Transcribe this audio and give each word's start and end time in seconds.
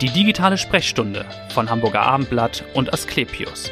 Die 0.00 0.10
digitale 0.10 0.58
Sprechstunde 0.58 1.24
von 1.50 1.70
Hamburger 1.70 2.02
Abendblatt 2.02 2.64
und 2.74 2.92
Asklepios. 2.92 3.70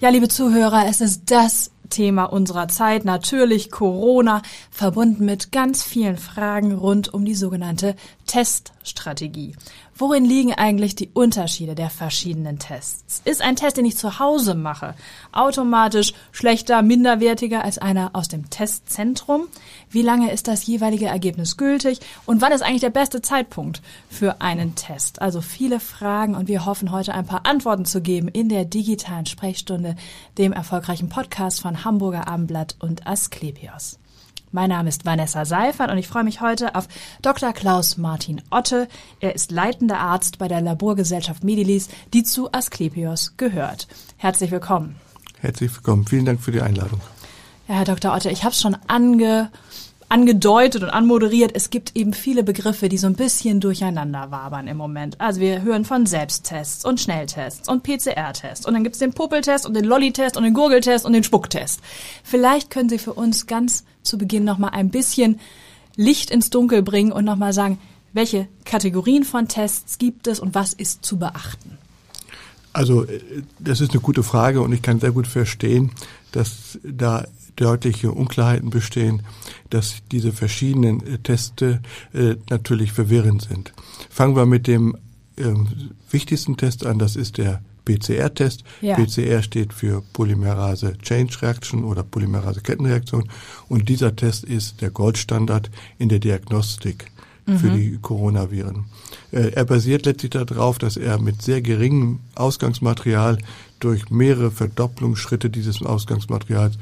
Ja, 0.00 0.10
liebe 0.10 0.28
Zuhörer, 0.28 0.86
es 0.88 1.00
ist 1.00 1.30
das 1.32 1.72
Thema 1.90 2.24
unserer 2.24 2.68
Zeit, 2.68 3.04
natürlich 3.04 3.70
Corona, 3.72 4.42
verbunden 4.70 5.24
mit 5.24 5.50
ganz 5.50 5.82
vielen 5.82 6.18
Fragen 6.18 6.72
rund 6.72 7.12
um 7.12 7.24
die 7.24 7.34
sogenannte 7.34 7.96
Teststrategie. 8.26 9.56
Worin 10.00 10.24
liegen 10.24 10.54
eigentlich 10.54 10.94
die 10.94 11.10
Unterschiede 11.12 11.74
der 11.74 11.90
verschiedenen 11.90 12.60
Tests? 12.60 13.20
Ist 13.24 13.42
ein 13.42 13.56
Test, 13.56 13.78
den 13.78 13.84
ich 13.84 13.96
zu 13.96 14.20
Hause 14.20 14.54
mache, 14.54 14.94
automatisch 15.32 16.12
schlechter, 16.30 16.82
minderwertiger 16.82 17.64
als 17.64 17.78
einer 17.78 18.10
aus 18.12 18.28
dem 18.28 18.48
Testzentrum? 18.48 19.48
Wie 19.90 20.02
lange 20.02 20.30
ist 20.30 20.46
das 20.46 20.64
jeweilige 20.64 21.06
Ergebnis 21.06 21.56
gültig? 21.56 21.98
Und 22.26 22.40
wann 22.40 22.52
ist 22.52 22.62
eigentlich 22.62 22.82
der 22.82 22.90
beste 22.90 23.22
Zeitpunkt 23.22 23.82
für 24.08 24.40
einen 24.40 24.76
Test? 24.76 25.20
Also 25.20 25.40
viele 25.40 25.80
Fragen 25.80 26.36
und 26.36 26.46
wir 26.46 26.64
hoffen 26.64 26.92
heute 26.92 27.12
ein 27.12 27.26
paar 27.26 27.44
Antworten 27.44 27.84
zu 27.84 28.00
geben 28.00 28.28
in 28.28 28.48
der 28.48 28.66
digitalen 28.66 29.26
Sprechstunde, 29.26 29.96
dem 30.38 30.52
erfolgreichen 30.52 31.08
Podcast 31.08 31.60
von 31.60 31.84
Hamburger 31.84 32.28
Abendblatt 32.28 32.76
und 32.78 33.04
Asklepios. 33.04 33.97
Mein 34.50 34.70
Name 34.70 34.88
ist 34.88 35.04
Vanessa 35.04 35.44
Seifert 35.44 35.90
und 35.90 35.98
ich 35.98 36.08
freue 36.08 36.24
mich 36.24 36.40
heute 36.40 36.74
auf 36.74 36.88
Dr. 37.20 37.52
Klaus 37.52 37.98
Martin 37.98 38.40
Otte. 38.50 38.88
Er 39.20 39.34
ist 39.34 39.50
leitender 39.50 39.98
Arzt 39.98 40.38
bei 40.38 40.48
der 40.48 40.62
Laborgesellschaft 40.62 41.44
Medilis, 41.44 41.88
die 42.14 42.22
zu 42.22 42.50
Asklepios 42.52 43.34
gehört. 43.36 43.88
Herzlich 44.16 44.50
willkommen. 44.50 44.96
Herzlich 45.40 45.74
willkommen. 45.74 46.06
Vielen 46.06 46.24
Dank 46.24 46.40
für 46.40 46.52
die 46.52 46.62
Einladung. 46.62 47.00
Ja, 47.68 47.74
Herr 47.74 47.84
Dr. 47.84 48.14
Otte, 48.14 48.30
ich 48.30 48.44
habe 48.44 48.52
es 48.52 48.60
schon 48.60 48.76
ange 48.86 49.50
angedeutet 50.08 50.82
und 50.82 50.90
anmoderiert, 50.90 51.52
es 51.54 51.70
gibt 51.70 51.94
eben 51.94 52.14
viele 52.14 52.42
Begriffe, 52.42 52.88
die 52.88 52.96
so 52.96 53.06
ein 53.06 53.14
bisschen 53.14 53.60
durcheinander 53.60 54.30
wabern 54.30 54.66
im 54.66 54.76
Moment. 54.76 55.20
Also 55.20 55.40
wir 55.40 55.62
hören 55.62 55.84
von 55.84 56.06
Selbsttests 56.06 56.84
und 56.84 57.00
Schnelltests 57.00 57.68
und 57.68 57.82
PCR-Tests 57.82 58.66
und 58.66 58.74
dann 58.74 58.84
gibt's 58.84 58.98
den 58.98 59.12
Puppeltest 59.12 59.66
und 59.66 59.74
den 59.74 59.84
Lolli-Test 59.84 60.36
und 60.36 60.44
den 60.44 60.54
Gurgeltest 60.54 61.04
und 61.04 61.12
den 61.12 61.24
Spucktest. 61.24 61.80
Vielleicht 62.24 62.70
können 62.70 62.88
Sie 62.88 62.98
für 62.98 63.12
uns 63.12 63.46
ganz 63.46 63.84
zu 64.02 64.16
Beginn 64.16 64.44
nochmal 64.44 64.70
ein 64.70 64.90
bisschen 64.90 65.40
Licht 65.96 66.30
ins 66.30 66.48
Dunkel 66.48 66.82
bringen 66.82 67.12
und 67.12 67.24
nochmal 67.24 67.52
sagen, 67.52 67.78
welche 68.12 68.48
Kategorien 68.64 69.24
von 69.24 69.48
Tests 69.48 69.98
gibt 69.98 70.26
es 70.26 70.40
und 70.40 70.54
was 70.54 70.72
ist 70.72 71.04
zu 71.04 71.18
beachten? 71.18 71.76
Also 72.72 73.04
äh, 73.04 73.20
das 73.58 73.80
ist 73.80 73.90
eine 73.90 74.00
gute 74.00 74.22
Frage 74.22 74.62
und 74.62 74.72
ich 74.72 74.80
kann 74.80 75.00
sehr 75.00 75.12
gut 75.12 75.26
verstehen, 75.26 75.90
dass 76.32 76.78
da 76.82 77.26
deutliche 77.60 78.12
Unklarheiten 78.12 78.70
bestehen, 78.70 79.22
dass 79.70 79.96
diese 80.10 80.32
verschiedenen 80.32 81.04
äh, 81.06 81.18
Teste 81.18 81.80
äh, 82.14 82.36
natürlich 82.50 82.92
verwirrend 82.92 83.42
sind. 83.42 83.72
Fangen 84.08 84.36
wir 84.36 84.46
mit 84.46 84.66
dem 84.66 84.96
äh, 85.36 85.52
wichtigsten 86.10 86.56
Test 86.56 86.86
an, 86.86 86.98
das 86.98 87.16
ist 87.16 87.38
der 87.38 87.60
PCR-Test. 87.84 88.64
Ja. 88.80 88.96
PCR 88.96 89.42
steht 89.42 89.72
für 89.72 90.02
Polymerase 90.12 90.96
Change 90.98 91.42
Reaction 91.42 91.84
oder 91.84 92.02
Polymerase 92.02 92.60
Kettenreaktion 92.60 93.28
und 93.68 93.88
dieser 93.88 94.14
Test 94.14 94.44
ist 94.44 94.80
der 94.82 94.90
Goldstandard 94.90 95.70
in 95.98 96.08
der 96.08 96.18
Diagnostik 96.18 97.10
für 97.56 97.70
mhm. 97.70 97.76
die 97.76 97.98
Coronaviren. 98.00 98.84
Äh, 99.32 99.52
er 99.52 99.64
basiert 99.64 100.04
letztlich 100.04 100.30
darauf, 100.30 100.78
dass 100.78 100.96
er 100.96 101.18
mit 101.18 101.40
sehr 101.40 101.62
geringem 101.62 102.20
Ausgangsmaterial 102.34 103.38
durch 103.80 104.10
mehrere 104.10 104.50
Verdopplungsschritte 104.50 105.48
dieses 105.48 105.82
Ausgangsmaterials 105.82 106.78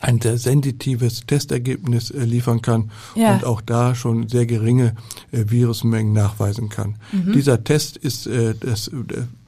ein 0.00 0.20
sehr 0.20 0.38
sensitives 0.38 1.26
Testergebnis 1.26 2.10
äh, 2.10 2.24
liefern 2.24 2.62
kann 2.62 2.90
ja. 3.14 3.34
und 3.34 3.44
auch 3.44 3.60
da 3.60 3.94
schon 3.94 4.28
sehr 4.28 4.46
geringe 4.46 4.94
äh, 5.30 5.44
Virusmengen 5.48 6.12
nachweisen 6.12 6.68
kann. 6.68 6.96
Mhm. 7.12 7.32
Dieser 7.32 7.62
Test 7.62 7.96
ist 7.96 8.26
äh, 8.26 8.54
das, 8.58 8.90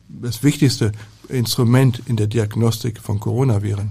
das 0.09 0.43
wichtigste 0.43 0.93
Instrument 1.29 2.03
in 2.07 2.17
der 2.17 2.27
Diagnostik 2.27 3.01
von 3.01 3.19
Coronaviren. 3.19 3.91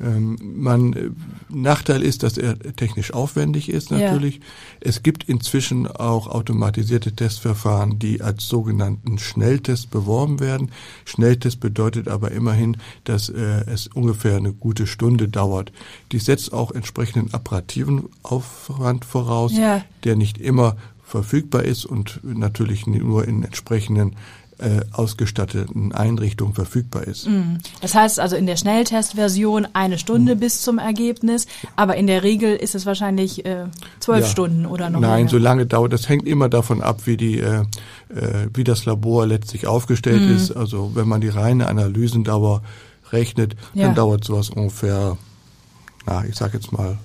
Ähm, 0.00 0.38
man, 0.42 0.92
äh, 0.92 1.10
Nachteil 1.48 2.02
ist, 2.02 2.22
dass 2.22 2.38
er 2.38 2.58
technisch 2.58 3.12
aufwendig 3.12 3.68
ist 3.68 3.90
natürlich. 3.90 4.36
Ja. 4.36 4.42
Es 4.80 5.02
gibt 5.02 5.24
inzwischen 5.24 5.86
auch 5.86 6.26
automatisierte 6.26 7.12
Testverfahren, 7.12 7.98
die 7.98 8.22
als 8.22 8.48
sogenannten 8.48 9.18
Schnelltest 9.18 9.90
beworben 9.90 10.40
werden. 10.40 10.70
Schnelltest 11.04 11.60
bedeutet 11.60 12.08
aber 12.08 12.30
immerhin, 12.30 12.76
dass 13.04 13.28
äh, 13.28 13.64
es 13.66 13.88
ungefähr 13.88 14.36
eine 14.36 14.52
gute 14.52 14.86
Stunde 14.86 15.28
dauert. 15.28 15.72
Dies 16.12 16.24
setzt 16.24 16.52
auch 16.52 16.70
entsprechenden 16.70 17.34
apparativen 17.34 18.08
Aufwand 18.22 19.04
voraus, 19.04 19.52
ja. 19.52 19.82
der 20.04 20.16
nicht 20.16 20.38
immer 20.38 20.76
verfügbar 21.10 21.64
ist 21.64 21.84
und 21.84 22.20
natürlich 22.22 22.86
nur 22.86 23.26
in 23.26 23.42
entsprechenden 23.42 24.14
äh, 24.60 24.80
ausgestatteten 24.92 25.92
Einrichtung 25.92 26.54
verfügbar 26.54 27.04
ist. 27.04 27.26
Mhm. 27.26 27.58
Das 27.80 27.94
heißt 27.94 28.20
also 28.20 28.36
in 28.36 28.46
der 28.46 28.56
Schnelltestversion 28.56 29.68
eine 29.72 29.98
Stunde 29.98 30.34
mhm. 30.34 30.40
bis 30.40 30.62
zum 30.62 30.78
Ergebnis, 30.78 31.46
aber 31.76 31.96
in 31.96 32.06
der 32.06 32.22
Regel 32.22 32.56
ist 32.56 32.74
es 32.74 32.86
wahrscheinlich 32.86 33.44
äh, 33.44 33.64
zwölf 34.00 34.24
ja. 34.24 34.30
Stunden 34.30 34.66
oder 34.66 34.90
noch 34.90 35.00
Nein, 35.00 35.18
länger. 35.18 35.30
so 35.30 35.38
lange 35.38 35.66
dauert. 35.66 35.92
Das 35.92 36.08
hängt 36.08 36.26
immer 36.26 36.48
davon 36.48 36.82
ab, 36.82 37.06
wie 37.06 37.16
die 37.16 37.40
äh, 37.40 37.64
äh, 38.14 38.48
wie 38.52 38.64
das 38.64 38.84
Labor 38.84 39.26
letztlich 39.26 39.66
aufgestellt 39.66 40.22
mhm. 40.22 40.36
ist. 40.36 40.52
Also 40.52 40.92
wenn 40.94 41.08
man 41.08 41.20
die 41.20 41.28
reine 41.28 41.68
Analysendauer 41.68 42.62
rechnet, 43.12 43.56
ja. 43.74 43.86
dann 43.86 43.94
dauert 43.94 44.24
sowas 44.24 44.50
ungefähr, 44.50 45.16
na, 46.06 46.24
ich 46.24 46.36
sag 46.36 46.54
jetzt 46.54 46.72
mal 46.72 46.98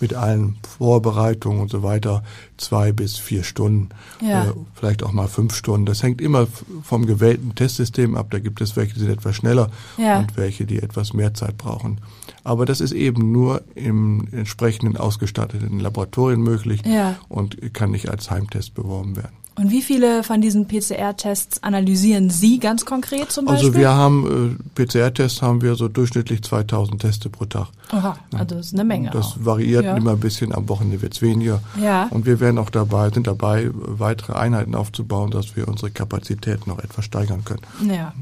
mit 0.00 0.14
allen 0.14 0.56
Vorbereitungen 0.78 1.60
und 1.60 1.70
so 1.70 1.82
weiter 1.82 2.22
zwei 2.56 2.92
bis 2.92 3.16
vier 3.18 3.44
Stunden, 3.44 3.90
ja. 4.20 4.44
äh, 4.44 4.52
vielleicht 4.74 5.02
auch 5.02 5.12
mal 5.12 5.28
fünf 5.28 5.54
Stunden. 5.54 5.86
Das 5.86 6.02
hängt 6.02 6.20
immer 6.20 6.46
vom 6.82 7.06
gewählten 7.06 7.54
Testsystem 7.54 8.16
ab. 8.16 8.28
Da 8.30 8.38
gibt 8.38 8.60
es 8.60 8.76
welche, 8.76 8.94
die 8.94 9.00
sind 9.00 9.10
etwas 9.10 9.36
schneller 9.36 9.70
ja. 9.96 10.20
und 10.20 10.36
welche, 10.36 10.66
die 10.66 10.82
etwas 10.82 11.12
mehr 11.12 11.34
Zeit 11.34 11.56
brauchen. 11.56 12.00
Aber 12.44 12.66
das 12.66 12.80
ist 12.80 12.92
eben 12.92 13.32
nur 13.32 13.62
im 13.74 14.28
entsprechenden 14.32 14.96
ausgestatteten 14.96 15.80
Laboratorien 15.80 16.40
möglich 16.40 16.82
ja. 16.84 17.16
und 17.28 17.74
kann 17.74 17.90
nicht 17.90 18.08
als 18.08 18.30
Heimtest 18.30 18.74
beworben 18.74 19.16
werden. 19.16 19.34
Und 19.60 19.70
wie 19.70 19.82
viele 19.82 20.22
von 20.22 20.40
diesen 20.40 20.66
PCR-Tests 20.66 21.62
analysieren 21.62 22.30
Sie 22.30 22.58
ganz 22.58 22.86
konkret 22.86 23.30
zum 23.30 23.46
also 23.46 23.70
Beispiel? 23.70 23.86
Also 23.86 23.94
wir 23.94 23.94
haben 23.94 24.58
äh, 24.76 24.84
PCR-Tests 24.86 25.42
haben 25.42 25.60
wir 25.60 25.74
so 25.74 25.88
durchschnittlich 25.88 26.42
2000 26.42 26.98
Teste 26.98 27.28
pro 27.28 27.44
Tag. 27.44 27.66
Aha, 27.90 28.16
also 28.32 28.54
das 28.54 28.66
ist 28.68 28.74
eine 28.74 28.84
Menge. 28.84 29.10
Das 29.10 29.26
auch. 29.26 29.36
variiert 29.40 29.84
ja. 29.84 29.98
immer 29.98 30.12
ein 30.12 30.20
bisschen, 30.20 30.54
am 30.54 30.66
Wochenende 30.70 31.02
wird's 31.02 31.20
weniger. 31.20 31.60
Ja. 31.78 32.06
Und 32.10 32.24
wir 32.24 32.40
werden 32.40 32.56
auch 32.56 32.70
dabei, 32.70 33.10
sind 33.10 33.26
dabei, 33.26 33.68
weitere 33.74 34.32
Einheiten 34.32 34.74
aufzubauen, 34.74 35.30
dass 35.30 35.54
wir 35.56 35.68
unsere 35.68 35.90
Kapazität 35.90 36.66
noch 36.66 36.78
etwas 36.78 37.04
steigern 37.04 37.44
können. 37.44 37.60
Ja. 37.86 38.14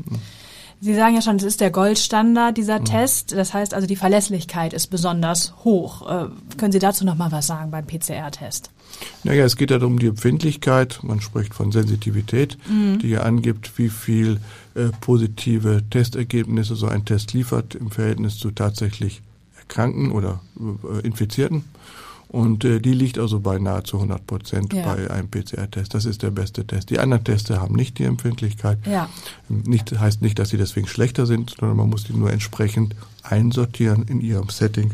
Sie 0.81 0.95
sagen 0.95 1.15
ja 1.15 1.23
schon, 1.23 1.37
es 1.37 1.43
ist 1.43 1.61
der 1.61 1.71
Goldstandard, 1.71 2.57
dieser 2.57 2.79
mhm. 2.79 2.85
Test. 2.85 3.33
Das 3.33 3.53
heißt 3.53 3.75
also, 3.75 3.87
die 3.87 3.97
Verlässlichkeit 3.97 4.73
ist 4.73 4.89
besonders 4.89 5.55
hoch. 5.65 6.09
Äh, 6.09 6.27
können 6.57 6.73
Sie 6.73 6.79
dazu 6.79 7.05
noch 7.05 7.17
mal 7.17 7.33
was 7.33 7.49
sagen 7.49 7.71
beim 7.71 7.87
PCR-Test? 7.87 8.71
Naja, 9.25 9.45
es 9.45 9.57
geht 9.57 9.71
ja 9.71 9.79
um 9.79 9.99
die 9.99 10.07
Empfindlichkeit. 10.07 11.01
Man 11.03 11.21
spricht 11.21 11.55
von 11.55 11.73
Sensitivität, 11.73 12.59
mhm. 12.69 13.01
die 13.01 13.09
ja 13.09 13.23
angibt, 13.23 13.77
wie 13.79 13.89
viel 13.89 14.41
äh, 14.75 14.89
positive 15.01 15.83
Testergebnisse 15.91 16.77
so 16.77 16.87
ein 16.87 17.05
Test 17.05 17.33
liefert 17.33 17.75
im 17.75 17.91
Verhältnis 17.91 18.39
zu 18.39 18.51
tatsächlich 18.53 19.23
Erkrankten 19.57 20.13
oder 20.13 20.41
äh, 20.59 21.07
Infizierten. 21.07 21.65
Und 22.29 22.65
äh, 22.65 22.79
die 22.79 22.93
liegt 22.93 23.19
also 23.19 23.41
bei 23.41 23.59
nahezu 23.59 23.97
100 23.97 24.27
Prozent 24.27 24.75
ja. 24.75 24.83
bei 24.83 25.11
einem 25.11 25.31
PCR-Test. 25.31 25.95
Das 25.95 26.05
ist 26.05 26.23
der 26.23 26.31
beste 26.31 26.67
Test. 26.67 26.91
Die 26.91 26.99
anderen 26.99 27.25
Teste 27.25 27.61
haben 27.61 27.75
nicht 27.75 27.99
die 27.99 28.05
Empfindlichkeit. 28.05 28.79
Ja. 28.87 29.09
Nicht, 29.49 29.99
heißt 29.99 30.21
nicht, 30.21 30.39
dass 30.39 30.51
sie 30.51 30.59
deswegen 30.59 30.87
schlechter 30.87 31.25
sind, 31.25 31.55
sondern 31.59 31.79
man 31.79 31.89
muss 31.89 32.05
die 32.05 32.13
nur 32.13 32.31
entsprechend 32.31 32.95
einsortieren 33.23 34.05
in 34.09 34.21
ihrem 34.21 34.51
Setting, 34.51 34.93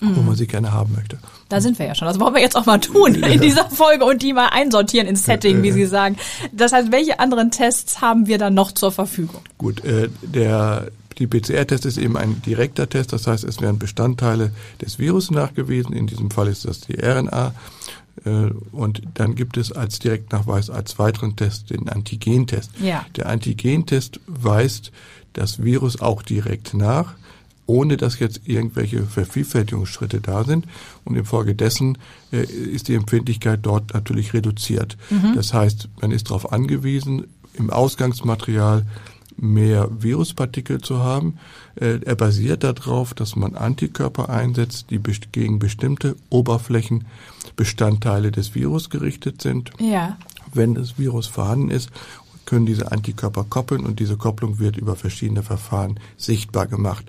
mhm. 0.00 0.16
wo 0.16 0.22
man 0.22 0.36
sie 0.36 0.46
gerne 0.46 0.72
haben 0.72 0.94
möchte. 0.94 1.18
Da 1.50 1.60
sind 1.60 1.78
wir 1.78 1.84
ja 1.84 1.94
schon. 1.94 2.08
Das 2.08 2.18
wollen 2.18 2.34
wir 2.34 2.40
jetzt 2.40 2.56
auch 2.56 2.64
mal 2.64 2.78
tun 2.78 3.14
in 3.22 3.42
dieser 3.42 3.68
Folge 3.68 4.06
und 4.06 4.22
die 4.22 4.32
mal 4.32 4.48
einsortieren 4.48 5.06
ins 5.06 5.26
Setting, 5.26 5.62
wie 5.62 5.72
Sie 5.72 5.84
sagen. 5.84 6.16
Das 6.50 6.72
heißt, 6.72 6.90
welche 6.92 7.20
anderen 7.20 7.50
Tests 7.50 8.00
haben 8.00 8.26
wir 8.26 8.38
dann 8.38 8.54
noch 8.54 8.72
zur 8.72 8.90
Verfügung? 8.90 9.40
Gut, 9.58 9.84
äh, 9.84 10.08
der 10.22 10.88
die 11.18 11.26
PCR-Test 11.26 11.86
ist 11.86 11.98
eben 11.98 12.16
ein 12.16 12.42
direkter 12.42 12.88
Test, 12.88 13.12
das 13.12 13.26
heißt, 13.26 13.44
es 13.44 13.60
werden 13.60 13.78
Bestandteile 13.78 14.52
des 14.80 14.98
Virus 14.98 15.30
nachgewiesen. 15.30 15.92
In 15.94 16.06
diesem 16.06 16.30
Fall 16.30 16.48
ist 16.48 16.64
das 16.64 16.80
die 16.80 16.94
RNA. 16.94 17.54
Äh, 18.24 18.50
und 18.72 19.02
dann 19.14 19.34
gibt 19.34 19.56
es 19.56 19.72
als 19.72 19.98
Direktnachweis 19.98 20.70
als 20.70 20.98
weiteren 20.98 21.36
Test 21.36 21.70
den 21.70 21.88
Antigentest. 21.88 22.70
Ja. 22.80 23.06
Der 23.16 23.28
Antigentest 23.28 24.20
weist 24.26 24.92
das 25.32 25.62
Virus 25.62 26.00
auch 26.00 26.22
direkt 26.22 26.74
nach, 26.74 27.14
ohne 27.66 27.96
dass 27.96 28.18
jetzt 28.18 28.42
irgendwelche 28.44 29.04
Vervielfältigungsschritte 29.04 30.20
da 30.20 30.44
sind. 30.44 30.66
Und 31.04 31.16
infolgedessen 31.16 31.98
äh, 32.32 32.44
ist 32.44 32.88
die 32.88 32.94
Empfindlichkeit 32.94 33.60
dort 33.62 33.94
natürlich 33.94 34.34
reduziert. 34.34 34.96
Mhm. 35.10 35.34
Das 35.34 35.54
heißt, 35.54 35.88
man 36.00 36.10
ist 36.10 36.30
darauf 36.30 36.52
angewiesen, 36.52 37.26
im 37.54 37.70
Ausgangsmaterial 37.70 38.84
mehr 39.52 39.88
Viruspartikel 39.90 40.80
zu 40.80 41.00
haben. 41.00 41.38
Äh, 41.76 42.00
er 42.04 42.16
basiert 42.16 42.64
darauf, 42.64 43.14
dass 43.14 43.36
man 43.36 43.54
Antikörper 43.54 44.28
einsetzt, 44.28 44.90
die 44.90 45.00
gegen 45.32 45.58
bestimmte 45.58 46.16
Oberflächenbestandteile 46.30 48.32
des 48.32 48.54
Virus 48.54 48.90
gerichtet 48.90 49.42
sind. 49.42 49.70
Ja. 49.78 50.16
Wenn 50.52 50.74
das 50.74 50.98
Virus 50.98 51.26
vorhanden 51.26 51.70
ist, 51.70 51.90
können 52.46 52.66
diese 52.66 52.92
Antikörper 52.92 53.44
koppeln 53.44 53.86
und 53.86 54.00
diese 54.00 54.16
Kopplung 54.16 54.58
wird 54.58 54.76
über 54.76 54.96
verschiedene 54.96 55.42
Verfahren 55.42 56.00
sichtbar 56.16 56.66
gemacht. 56.66 57.06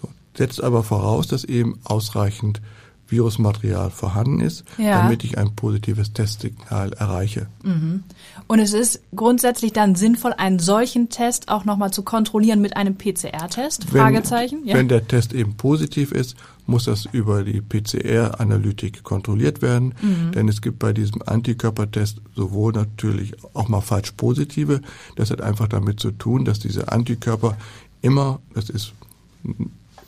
So, 0.00 0.08
setzt 0.36 0.62
aber 0.62 0.82
voraus, 0.82 1.26
dass 1.26 1.44
eben 1.44 1.78
ausreichend 1.84 2.60
Virusmaterial 3.08 3.90
vorhanden 3.90 4.40
ist, 4.40 4.64
ja. 4.78 5.02
damit 5.02 5.24
ich 5.24 5.38
ein 5.38 5.54
positives 5.54 6.12
Testsignal 6.12 6.92
erreiche. 6.92 7.46
Mhm. 7.62 8.02
Und 8.48 8.60
es 8.60 8.72
ist 8.72 9.00
grundsätzlich 9.14 9.72
dann 9.72 9.96
sinnvoll, 9.96 10.32
einen 10.32 10.58
solchen 10.58 11.08
Test 11.08 11.48
auch 11.48 11.64
nochmal 11.64 11.92
zu 11.92 12.02
kontrollieren 12.02 12.60
mit 12.60 12.76
einem 12.76 12.96
PCR-Test? 12.96 13.86
Fragezeichen. 13.90 14.60
Wenn, 14.62 14.68
ja. 14.68 14.74
wenn 14.76 14.88
der 14.88 15.08
Test 15.08 15.32
eben 15.32 15.56
positiv 15.56 16.12
ist, 16.12 16.36
muss 16.66 16.84
das 16.84 17.06
über 17.10 17.42
die 17.42 17.60
PCR-Analytik 17.60 19.02
kontrolliert 19.02 19.62
werden, 19.62 19.94
mhm. 20.00 20.32
denn 20.32 20.48
es 20.48 20.60
gibt 20.60 20.78
bei 20.78 20.92
diesem 20.92 21.22
Antikörpertest 21.24 22.20
sowohl 22.34 22.72
natürlich 22.72 23.34
auch 23.54 23.68
mal 23.68 23.80
falsch 23.80 24.12
positive. 24.12 24.80
Das 25.16 25.30
hat 25.30 25.40
einfach 25.40 25.68
damit 25.68 26.00
zu 26.00 26.10
tun, 26.12 26.44
dass 26.44 26.58
diese 26.58 26.92
Antikörper 26.92 27.56
immer, 28.02 28.40
das 28.54 28.68
ist 28.70 28.92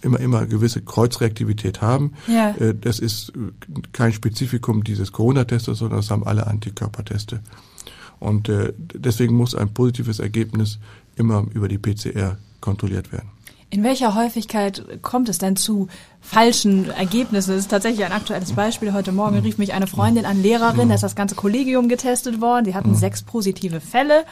immer, 0.03 0.21
immer 0.21 0.47
gewisse 0.47 0.83
Kreuzreaktivität 0.83 1.81
haben. 1.81 2.13
Ja. 2.27 2.51
Äh, 2.57 2.75
das 2.75 2.99
ist 2.99 3.33
kein 3.93 4.13
Spezifikum 4.13 4.85
dieses 4.85 5.13
Corona-Testes, 5.13 5.79
sondern 5.79 5.99
das 5.99 6.11
haben 6.11 6.25
alle 6.27 6.47
Antikörperteste. 6.47 7.41
Und 8.21 8.49
äh, 8.49 8.73
deswegen 8.77 9.35
muss 9.35 9.55
ein 9.55 9.73
positives 9.73 10.19
Ergebnis 10.19 10.79
immer 11.17 11.47
über 11.55 11.69
die 11.69 11.79
PCR 11.79 12.37
kontrolliert 12.61 13.13
werden. 13.13 13.31
In 13.71 13.85
welcher 13.85 14.15
Häufigkeit 14.15 15.03
kommt 15.03 15.29
es 15.29 15.37
denn 15.37 15.55
zu 15.55 15.89
falschen 16.23 16.91
Ergebnissen? 16.91 17.51
Das 17.51 17.61
ist 17.61 17.71
tatsächlich 17.71 18.05
ein 18.05 18.13
aktuelles 18.13 18.53
Beispiel. 18.53 18.95
Heute 18.95 19.13
Morgen 19.13 19.39
rief 19.41 19.59
mich 19.59 19.75
eine 19.75 19.87
Freundin 19.87 20.25
an, 20.25 20.43
Lehrerin, 20.43 20.89
da 20.89 20.95
ist 20.95 21.03
das 21.03 21.15
ganze 21.15 21.35
Kollegium 21.35 21.89
getestet 21.89 22.41
worden. 22.41 22.65
Die 22.65 22.75
hatten 22.75 22.95
sechs 22.95 23.23
positive 23.23 23.81
Fälle, 23.81 24.25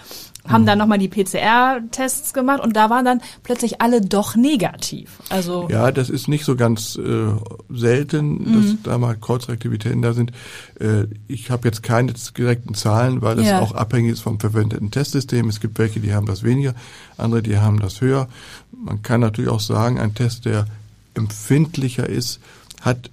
haben 0.48 0.64
dann 0.64 0.78
nochmal 0.78 0.98
die 0.98 1.08
PCR-Tests 1.08 2.32
gemacht 2.32 2.60
und 2.60 2.76
da 2.76 2.88
waren 2.88 3.04
dann 3.04 3.20
plötzlich 3.42 3.82
alle 3.82 4.00
doch 4.00 4.36
negativ. 4.36 5.18
Also 5.28 5.68
ja, 5.70 5.92
das 5.92 6.08
ist 6.08 6.28
nicht 6.28 6.46
so 6.46 6.56
ganz 6.56 6.96
äh, 6.96 7.26
selten, 7.68 8.54
dass 8.54 8.64
mhm. 8.64 8.78
da 8.84 8.96
mal 8.96 9.16
Kreuzreaktivitäten 9.16 10.00
da 10.00 10.14
sind. 10.14 10.32
Äh, 10.80 11.08
ich 11.28 11.50
habe 11.50 11.68
jetzt 11.68 11.82
keine 11.82 12.14
direkten 12.14 12.72
Zahlen, 12.72 13.20
weil 13.20 13.36
das 13.36 13.46
ja. 13.46 13.60
auch 13.60 13.72
abhängig 13.72 14.12
ist 14.12 14.20
vom 14.20 14.40
verwendeten 14.40 14.90
Testsystem. 14.90 15.48
Es 15.50 15.60
gibt 15.60 15.78
welche, 15.78 16.00
die 16.00 16.14
haben 16.14 16.26
das 16.26 16.42
weniger, 16.42 16.74
andere, 17.16 17.42
die 17.42 17.58
haben 17.58 17.80
das 17.80 18.00
höher. 18.00 18.28
Man 18.72 19.02
kann 19.02 19.20
natürlich 19.20 19.50
auch 19.50 19.60
sagen, 19.60 19.98
ein 19.98 20.14
Test, 20.14 20.44
der 20.44 20.66
empfindlicher 21.14 22.08
ist, 22.08 22.40
hat 22.80 23.10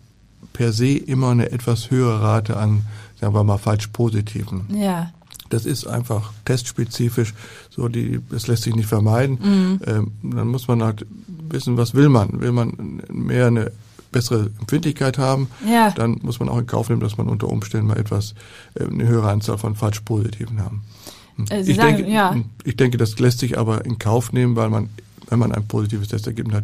per 0.52 0.72
se 0.72 0.98
immer 0.98 1.30
eine 1.30 1.52
etwas 1.52 1.90
höhere 1.90 2.22
Rate 2.22 2.58
an, 2.58 2.84
sagen 3.20 3.34
wir 3.34 3.44
mal, 3.44 3.58
falsch 3.58 3.88
positiven. 3.88 4.66
Ja. 4.70 5.12
Das 5.50 5.66
ist 5.66 5.86
einfach 5.86 6.32
testspezifisch, 6.46 7.34
so 7.70 7.88
die, 7.88 8.20
das 8.30 8.48
lässt 8.48 8.64
sich 8.64 8.76
nicht 8.76 8.88
vermeiden. 8.88 9.40
Mhm. 9.42 9.80
Ähm, 9.86 10.12
dann 10.24 10.48
muss 10.48 10.68
man 10.68 10.84
halt 10.84 11.06
wissen, 11.50 11.78
was 11.78 11.94
will 11.94 12.10
man? 12.10 12.42
Will 12.42 12.52
man 12.52 13.02
mehr 13.10 13.48
eine 13.48 13.72
bessere 14.14 14.52
Empfindlichkeit 14.60 15.18
haben, 15.18 15.50
ja. 15.68 15.92
dann 15.92 16.20
muss 16.22 16.40
man 16.40 16.48
auch 16.48 16.60
in 16.60 16.68
Kauf 16.68 16.88
nehmen, 16.88 17.02
dass 17.02 17.18
man 17.18 17.28
unter 17.28 17.50
Umständen 17.50 17.88
mal 17.88 17.98
etwas 17.98 18.36
äh, 18.76 18.86
eine 18.86 19.06
höhere 19.06 19.30
Anzahl 19.30 19.58
von 19.58 19.76
falsch 19.76 20.00
positiven 20.02 20.62
haben. 20.62 20.84
Äh, 21.50 21.64
Sie 21.64 21.72
ich, 21.72 21.78
sagen, 21.78 21.98
denke, 21.98 22.12
ja. 22.12 22.36
ich 22.64 22.76
denke, 22.78 22.98
das 22.98 23.18
lässt 23.20 23.40
sich 23.40 23.58
aber 23.58 23.86
in 23.86 24.00
Kauf 24.00 24.34
nehmen, 24.34 24.56
weil 24.56 24.70
man, 24.70 24.90
wenn 25.30 25.40
man 25.40 25.52
ein 25.52 25.68
positives 25.68 26.10
Testergebnis 26.10 26.56
hat, 26.56 26.64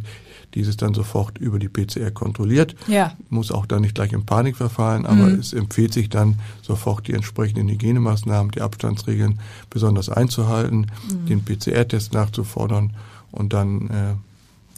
dieses 0.55 0.77
dann 0.77 0.93
sofort 0.93 1.37
über 1.37 1.59
die 1.59 1.69
PCR 1.69 2.11
kontrolliert. 2.11 2.75
Ja. 2.87 3.13
Muss 3.29 3.51
auch 3.51 3.65
dann 3.65 3.81
nicht 3.81 3.95
gleich 3.95 4.13
in 4.13 4.25
Panik 4.25 4.55
verfallen, 4.55 5.05
aber 5.05 5.27
mhm. 5.27 5.39
es 5.39 5.53
empfiehlt 5.53 5.93
sich 5.93 6.09
dann 6.09 6.39
sofort 6.61 7.07
die 7.07 7.13
entsprechenden 7.13 7.67
Hygienemaßnahmen, 7.69 8.51
die 8.51 8.61
Abstandsregeln 8.61 9.39
besonders 9.69 10.09
einzuhalten, 10.09 10.87
mhm. 11.07 11.25
den 11.27 11.45
PCR-Test 11.45 12.13
nachzufordern 12.13 12.93
und 13.31 13.53
dann 13.53 13.89
äh, 13.89 14.15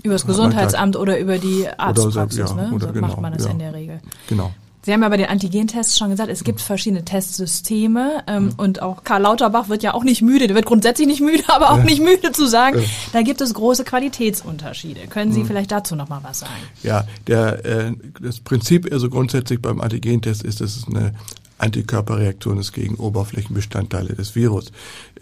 über 0.03 0.15
das 0.15 0.25
Gesundheitsamt 0.25 0.95
oder 0.97 1.19
über 1.19 1.37
die 1.37 1.67
Arztpraxis, 1.77 2.51
oder, 2.51 2.63
ja, 2.63 2.71
ne? 2.71 2.79
So 2.79 2.87
genau, 2.91 3.07
macht 3.07 3.21
man 3.21 3.33
das 3.33 3.45
ja. 3.45 3.51
in 3.51 3.59
der 3.59 3.73
Regel. 3.73 3.99
Genau. 4.27 4.51
Sie 4.83 4.91
haben 4.91 5.03
ja 5.03 5.09
bei 5.09 5.17
den 5.17 5.27
Antigentests 5.27 5.97
schon 5.97 6.09
gesagt, 6.09 6.29
es 6.29 6.43
gibt 6.43 6.59
verschiedene 6.59 7.05
Testsysteme 7.05 8.23
ähm, 8.25 8.45
mhm. 8.45 8.53
und 8.57 8.81
auch 8.81 9.03
Karl 9.03 9.21
Lauterbach 9.21 9.69
wird 9.69 9.83
ja 9.83 9.93
auch 9.93 10.03
nicht 10.03 10.23
müde, 10.23 10.47
der 10.47 10.55
wird 10.55 10.65
grundsätzlich 10.65 11.07
nicht 11.07 11.21
müde, 11.21 11.43
aber 11.47 11.71
auch 11.71 11.77
ja. 11.77 11.83
nicht 11.83 12.01
müde 12.01 12.31
zu 12.31 12.47
sagen, 12.47 12.79
ja. 12.79 12.85
da 13.13 13.21
gibt 13.21 13.41
es 13.41 13.53
große 13.53 13.83
Qualitätsunterschiede. 13.83 15.01
Können 15.07 15.33
Sie 15.33 15.41
mhm. 15.41 15.47
vielleicht 15.47 15.71
dazu 15.71 15.95
noch 15.95 16.09
mal 16.09 16.21
was 16.23 16.39
sagen? 16.39 16.51
Ja, 16.81 17.05
der, 17.27 17.63
äh, 17.65 17.91
das 18.19 18.39
Prinzip 18.39 18.91
also 18.91 19.09
grundsätzlich 19.09 19.61
beim 19.61 19.81
Antigentest 19.81 20.43
ist, 20.43 20.61
dass 20.61 20.75
es 20.75 20.87
eine 20.87 21.13
Antikörperreaktion 21.61 22.57
ist 22.57 22.73
gegen 22.73 22.95
Oberflächenbestandteile 22.95 24.15
des 24.15 24.35
Virus. 24.35 24.71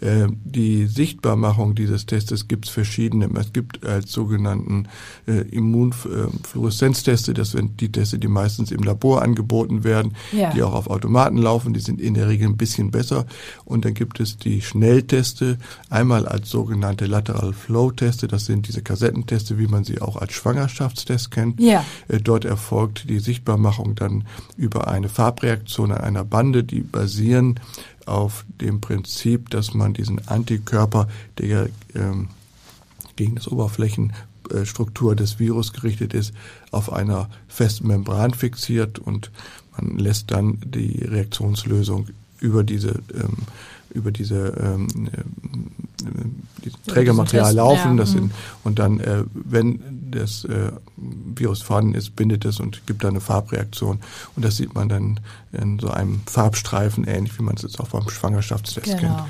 Äh, 0.00 0.28
die 0.44 0.86
Sichtbarmachung 0.86 1.74
dieses 1.74 2.06
Testes 2.06 2.48
gibt 2.48 2.66
es 2.66 2.70
verschiedene. 2.70 3.28
Es 3.38 3.52
gibt 3.52 3.84
als 3.84 4.10
sogenannten 4.10 4.88
äh, 5.26 5.42
Immunfluoreszenzteste, 5.42 7.34
das 7.34 7.50
sind 7.50 7.80
die 7.80 7.92
Teste, 7.92 8.18
die 8.18 8.28
meistens 8.28 8.70
im 8.70 8.82
Labor 8.82 9.22
angeboten 9.22 9.84
werden, 9.84 10.16
ja. 10.32 10.50
die 10.50 10.62
auch 10.62 10.72
auf 10.72 10.88
Automaten 10.88 11.36
laufen, 11.36 11.74
die 11.74 11.80
sind 11.80 12.00
in 12.00 12.14
der 12.14 12.28
Regel 12.28 12.48
ein 12.48 12.56
bisschen 12.56 12.90
besser. 12.90 13.26
Und 13.66 13.84
dann 13.84 13.92
gibt 13.92 14.18
es 14.20 14.38
die 14.38 14.62
Schnellteste, 14.62 15.58
einmal 15.90 16.26
als 16.26 16.48
sogenannte 16.48 17.04
Lateral 17.06 17.52
Flow 17.52 17.90
Teste, 17.90 18.28
das 18.28 18.46
sind 18.46 18.66
diese 18.66 18.82
Kassettenteste, 18.82 19.58
wie 19.58 19.66
man 19.66 19.84
sie 19.84 20.00
auch 20.00 20.16
als 20.16 20.32
Schwangerschaftstest 20.32 21.30
kennt. 21.30 21.60
Ja. 21.60 21.84
Äh, 22.08 22.20
dort 22.20 22.46
erfolgt 22.46 23.10
die 23.10 23.18
Sichtbarmachung 23.18 23.94
dann 23.94 24.24
über 24.56 24.88
eine 24.88 25.10
Farbreaktion 25.10 25.92
an 25.92 26.00
einer 26.00 26.29
Bande, 26.30 26.64
die 26.64 26.80
basieren 26.80 27.60
auf 28.06 28.44
dem 28.60 28.80
Prinzip, 28.80 29.50
dass 29.50 29.74
man 29.74 29.92
diesen 29.92 30.26
Antikörper, 30.28 31.08
der 31.38 31.68
ähm, 31.94 32.28
gegen 33.16 33.34
das 33.34 33.48
Oberflächenstruktur 33.48 35.14
des 35.14 35.38
Virus 35.38 35.72
gerichtet 35.72 36.14
ist, 36.14 36.32
auf 36.70 36.92
einer 36.92 37.28
festen 37.48 37.88
Membran 37.88 38.32
fixiert 38.32 38.98
und 38.98 39.30
man 39.76 39.98
lässt 39.98 40.30
dann 40.30 40.58
die 40.64 41.04
Reaktionslösung 41.04 42.08
über 42.40 42.64
diese 42.64 43.00
ähm, 43.14 43.36
über 43.92 44.12
diese 44.12 44.54
ähm, 44.60 45.08
äh, 45.12 46.70
Trägermaterial 46.86 47.54
laufen, 47.54 47.92
ja. 47.92 47.96
das 47.96 48.12
sind, 48.12 48.24
mhm. 48.24 48.30
und 48.64 48.78
dann, 48.78 49.00
äh, 49.00 49.24
wenn 49.32 49.80
das 50.10 50.44
äh, 50.44 50.72
Virus 50.96 51.62
vorhanden 51.62 51.94
ist, 51.94 52.16
bindet 52.16 52.44
es 52.44 52.60
und 52.60 52.86
gibt 52.86 53.04
dann 53.04 53.10
eine 53.10 53.20
Farbreaktion. 53.20 54.00
Und 54.36 54.44
das 54.44 54.56
sieht 54.56 54.74
man 54.74 54.88
dann 54.88 55.20
in 55.52 55.78
so 55.80 55.90
einem 55.90 56.20
Farbstreifen, 56.26 57.04
ähnlich 57.04 57.36
wie 57.38 57.42
man 57.42 57.56
es 57.56 57.62
jetzt 57.62 57.80
auch 57.80 57.88
beim 57.88 58.08
Schwangerschaftstest 58.08 58.86
genau. 58.86 58.98
kennt. 59.00 59.24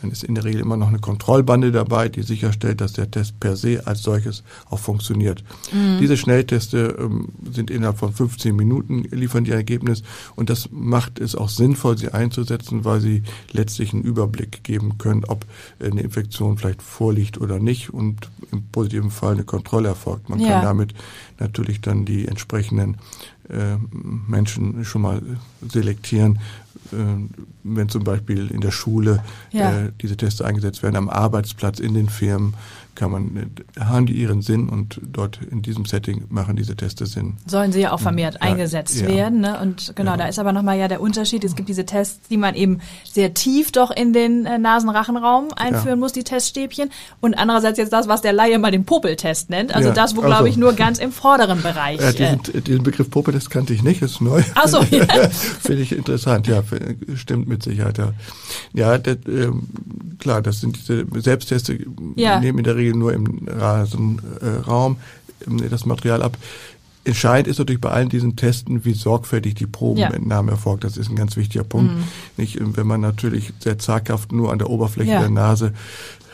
Dann 0.00 0.10
ist 0.10 0.24
in 0.24 0.34
der 0.34 0.44
Regel 0.44 0.60
immer 0.60 0.76
noch 0.76 0.88
eine 0.88 0.98
Kontrollbande 0.98 1.72
dabei, 1.72 2.08
die 2.08 2.22
sicherstellt, 2.22 2.80
dass 2.80 2.94
der 2.94 3.10
Test 3.10 3.40
per 3.40 3.56
se 3.56 3.86
als 3.86 4.02
solches 4.02 4.42
auch 4.70 4.78
funktioniert. 4.78 5.44
Mhm. 5.72 5.98
Diese 6.00 6.16
Schnellteste 6.16 6.96
ähm, 6.98 7.28
sind 7.50 7.70
innerhalb 7.70 7.98
von 7.98 8.12
15 8.12 8.54
Minuten 8.56 9.04
liefern 9.04 9.44
die 9.44 9.52
Ergebnis 9.52 10.02
und 10.34 10.48
das 10.50 10.68
macht 10.70 11.18
es 11.18 11.34
auch 11.34 11.48
sinnvoll, 11.48 11.98
sie 11.98 12.10
einzusetzen, 12.10 12.84
weil 12.84 13.00
sie 13.00 13.22
letztlich 13.52 13.92
einen 13.92 14.02
Überblick 14.02 14.64
geben 14.64 14.98
können, 14.98 15.24
ob 15.24 15.44
eine 15.80 16.00
Infektion 16.00 16.56
vielleicht 16.56 16.82
vorliegt 16.82 17.38
oder 17.38 17.58
nicht 17.58 17.92
und 17.92 18.30
im 18.52 18.64
positiven 18.68 19.10
Fall 19.10 19.34
eine 19.34 19.44
Kontrolle 19.44 19.88
erfolgt. 19.88 20.28
Man 20.28 20.40
ja. 20.40 20.48
kann 20.48 20.62
damit 20.62 20.94
natürlich 21.38 21.80
dann 21.80 22.04
die 22.04 22.28
entsprechenden 22.28 22.96
Menschen 24.26 24.84
schon 24.84 25.02
mal 25.02 25.22
selektieren, 25.68 26.38
äh, 26.92 26.96
wenn 27.64 27.88
zum 27.88 28.04
Beispiel 28.04 28.48
in 28.48 28.60
der 28.60 28.70
Schule 28.70 29.22
ja. 29.52 29.86
äh, 29.86 29.92
diese 30.00 30.16
Tests 30.16 30.40
eingesetzt 30.40 30.82
werden, 30.82 30.96
am 30.96 31.08
Arbeitsplatz, 31.08 31.78
in 31.78 31.94
den 31.94 32.08
Firmen, 32.08 32.54
kann 32.96 33.10
man, 33.10 33.50
haben 33.78 34.06
die 34.06 34.14
ihren 34.14 34.42
Sinn 34.42 34.68
und 34.68 35.00
dort 35.02 35.40
in 35.50 35.62
diesem 35.62 35.84
Setting 35.84 36.24
machen 36.28 36.56
diese 36.56 36.74
Teste 36.74 37.06
Sinn. 37.06 37.34
Sollen 37.46 37.70
sie 37.70 37.80
ja 37.80 37.92
auch 37.92 38.00
vermehrt 38.00 38.34
ja, 38.34 38.40
eingesetzt 38.40 39.00
ja. 39.00 39.08
werden. 39.08 39.40
Ne? 39.40 39.60
Und 39.60 39.94
genau, 39.94 40.12
ja. 40.12 40.16
da 40.16 40.26
ist 40.26 40.38
aber 40.38 40.52
nochmal 40.52 40.78
ja 40.78 40.88
der 40.88 41.00
Unterschied. 41.00 41.44
Es 41.44 41.54
gibt 41.54 41.68
diese 41.68 41.86
Tests, 41.86 42.28
die 42.28 42.36
man 42.36 42.54
eben 42.54 42.80
sehr 43.04 43.34
tief 43.34 43.70
doch 43.70 43.90
in 43.90 44.12
den 44.12 44.46
äh, 44.46 44.58
Nasenrachenraum 44.58 45.52
einführen 45.54 46.00
muss, 46.00 46.12
die 46.12 46.24
Teststäbchen. 46.24 46.90
Und 47.20 47.34
andererseits 47.34 47.78
jetzt 47.78 47.92
das, 47.92 48.08
was 48.08 48.22
der 48.22 48.32
Laie 48.32 48.58
mal 48.58 48.70
den 48.70 48.84
Popeltest 48.84 49.50
nennt. 49.50 49.74
Also 49.74 49.92
das, 49.92 50.16
wo, 50.16 50.20
glaube 50.20 50.36
also. 50.36 50.46
ich, 50.46 50.56
nur 50.56 50.72
ganz 50.72 50.98
im 50.98 51.12
vorderen 51.12 51.62
Bereich. 51.62 52.00
Ja, 52.00 52.12
diesen, 52.12 52.54
äh, 52.54 52.62
diesen 52.62 52.82
Begriff 52.82 53.10
Popeltest 53.10 53.50
kannte 53.50 53.74
ich 53.74 53.82
nicht, 53.82 54.02
ist 54.02 54.20
neu. 54.20 54.42
Ach 54.54 54.68
so, 54.68 54.82
ja. 54.90 55.06
Finde 55.60 55.82
ich 55.82 55.92
interessant, 55.92 56.46
ja, 56.48 56.62
stimmt 57.14 57.46
mit 57.46 57.62
Sicherheit. 57.62 57.98
Ja, 57.98 58.12
ja 58.72 58.98
das, 58.98 59.18
ähm, 59.26 59.68
klar, 60.18 60.42
das 60.42 60.60
sind 60.60 60.76
diese 60.76 61.06
Selbstteste, 61.20 61.78
ja. 62.16 62.40
nehmen 62.40 62.58
in 62.58 62.64
der 62.64 62.76
Regel 62.76 62.85
Regel 62.86 62.98
nur 62.98 63.12
im 63.12 63.46
Rasenraum 63.46 64.96
äh, 65.46 65.68
das 65.68 65.86
Material 65.86 66.22
ab. 66.22 66.36
Entscheidend 67.04 67.46
ist 67.46 67.58
natürlich 67.58 67.80
bei 67.80 67.90
allen 67.90 68.08
diesen 68.08 68.34
Testen, 68.34 68.84
wie 68.84 68.92
sorgfältig 68.92 69.54
die 69.54 69.66
Probenentnahme 69.66 70.48
ja. 70.48 70.54
erfolgt. 70.54 70.82
Das 70.82 70.96
ist 70.96 71.08
ein 71.08 71.14
ganz 71.14 71.36
wichtiger 71.36 71.62
Punkt. 71.62 71.94
Mhm. 71.94 72.04
Nicht, 72.36 72.58
wenn 72.60 72.86
man 72.86 73.00
natürlich 73.00 73.52
sehr 73.60 73.78
zaghaft 73.78 74.32
nur 74.32 74.50
an 74.50 74.58
der 74.58 74.68
Oberfläche 74.68 75.12
ja. 75.12 75.20
der 75.20 75.30
Nase 75.30 75.66
ähm, 75.66 75.72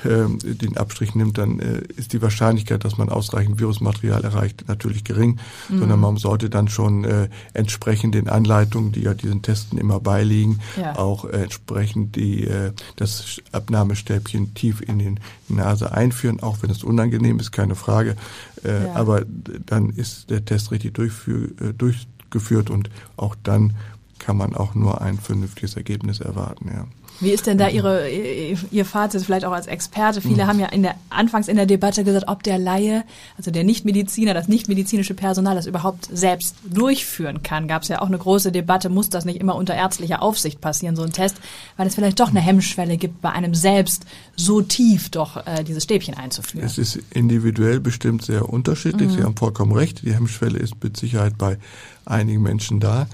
den 0.04 0.76
Abstrich 0.76 1.14
nimmt, 1.14 1.38
dann 1.38 1.60
äh, 1.60 1.82
ist 1.96 2.12
die 2.12 2.22
Wahrscheinlichkeit, 2.22 2.84
dass 2.84 2.98
man 2.98 3.08
ausreichend 3.08 3.60
Virusmaterial 3.60 4.24
erreicht, 4.24 4.64
natürlich 4.68 5.04
gering, 5.04 5.38
mhm. 5.68 5.78
sondern 5.78 6.00
man 6.00 6.16
sollte 6.16 6.50
dann 6.50 6.68
schon 6.68 7.04
äh, 7.04 7.28
entsprechend 7.52 8.14
den 8.14 8.28
Anleitungen, 8.28 8.92
die 8.92 9.02
ja 9.02 9.14
diesen 9.14 9.42
Testen 9.42 9.78
immer 9.78 10.00
beiliegen, 10.00 10.60
ja. 10.80 10.98
auch 10.98 11.24
äh, 11.24 11.42
entsprechend 11.42 12.16
die, 12.16 12.44
äh, 12.44 12.72
das 12.96 13.40
Abnahmestäbchen 13.52 14.54
tief 14.54 14.80
in 14.80 14.98
den 14.98 15.20
Nase 15.48 15.92
einführen, 15.92 16.40
auch 16.40 16.58
wenn 16.62 16.70
es 16.70 16.84
unangenehm 16.84 17.38
ist, 17.38 17.52
keine 17.52 17.74
Frage. 17.74 18.16
Äh, 18.64 18.86
ja. 18.86 18.94
Aber 18.94 19.22
dann 19.66 19.90
ist 19.90 20.30
der 20.30 20.44
Test 20.44 20.70
richtig 20.70 20.94
durchgeführt 20.94 22.70
und 22.70 22.90
auch 23.16 23.36
dann 23.42 23.74
kann 24.18 24.36
man 24.36 24.54
auch 24.54 24.74
nur 24.74 25.00
ein 25.00 25.18
vernünftiges 25.18 25.76
Ergebnis 25.76 26.20
erwarten. 26.20 26.70
Ja. 26.72 26.86
Wie 27.22 27.30
ist 27.30 27.46
denn 27.46 27.56
da 27.56 27.68
Ihre, 27.68 28.08
Ihr 28.10 28.84
Fazit, 28.84 29.22
vielleicht 29.22 29.44
auch 29.44 29.52
als 29.52 29.68
Experte? 29.68 30.20
Viele 30.20 30.42
mhm. 30.42 30.46
haben 30.48 30.58
ja 30.58 30.66
in 30.66 30.82
der, 30.82 30.96
anfangs 31.08 31.46
in 31.46 31.54
der 31.54 31.66
Debatte 31.66 32.02
gesagt, 32.02 32.26
ob 32.26 32.42
der 32.42 32.58
Laie, 32.58 33.04
also 33.38 33.52
der 33.52 33.62
Nichtmediziner, 33.62 34.34
das 34.34 34.48
nichtmedizinische 34.48 35.14
Personal 35.14 35.54
das 35.54 35.66
überhaupt 35.66 36.08
selbst 36.12 36.56
durchführen 36.64 37.44
kann. 37.44 37.68
Gab 37.68 37.82
es 37.82 37.88
ja 37.88 38.02
auch 38.02 38.08
eine 38.08 38.18
große 38.18 38.50
Debatte, 38.50 38.88
muss 38.88 39.08
das 39.08 39.24
nicht 39.24 39.40
immer 39.40 39.54
unter 39.54 39.74
ärztlicher 39.74 40.20
Aufsicht 40.20 40.60
passieren, 40.60 40.96
so 40.96 41.02
ein 41.02 41.12
Test, 41.12 41.36
weil 41.76 41.86
es 41.86 41.94
vielleicht 41.94 42.18
doch 42.18 42.30
eine 42.30 42.40
Hemmschwelle 42.40 42.96
gibt, 42.96 43.20
bei 43.20 43.30
einem 43.30 43.54
selbst 43.54 44.04
so 44.34 44.60
tief 44.60 45.08
doch 45.10 45.46
äh, 45.46 45.62
dieses 45.62 45.84
Stäbchen 45.84 46.14
einzuführen. 46.14 46.66
Es 46.66 46.76
ist 46.76 46.98
individuell 47.10 47.78
bestimmt 47.78 48.24
sehr 48.24 48.48
unterschiedlich. 48.48 49.10
Mhm. 49.10 49.14
Sie 49.14 49.22
haben 49.22 49.36
vollkommen 49.36 49.72
recht. 49.72 50.02
Die 50.02 50.12
Hemmschwelle 50.12 50.58
ist 50.58 50.82
mit 50.82 50.96
Sicherheit 50.96 51.38
bei 51.38 51.58
einigen 52.04 52.42
Menschen 52.42 52.80
da. 52.80 53.06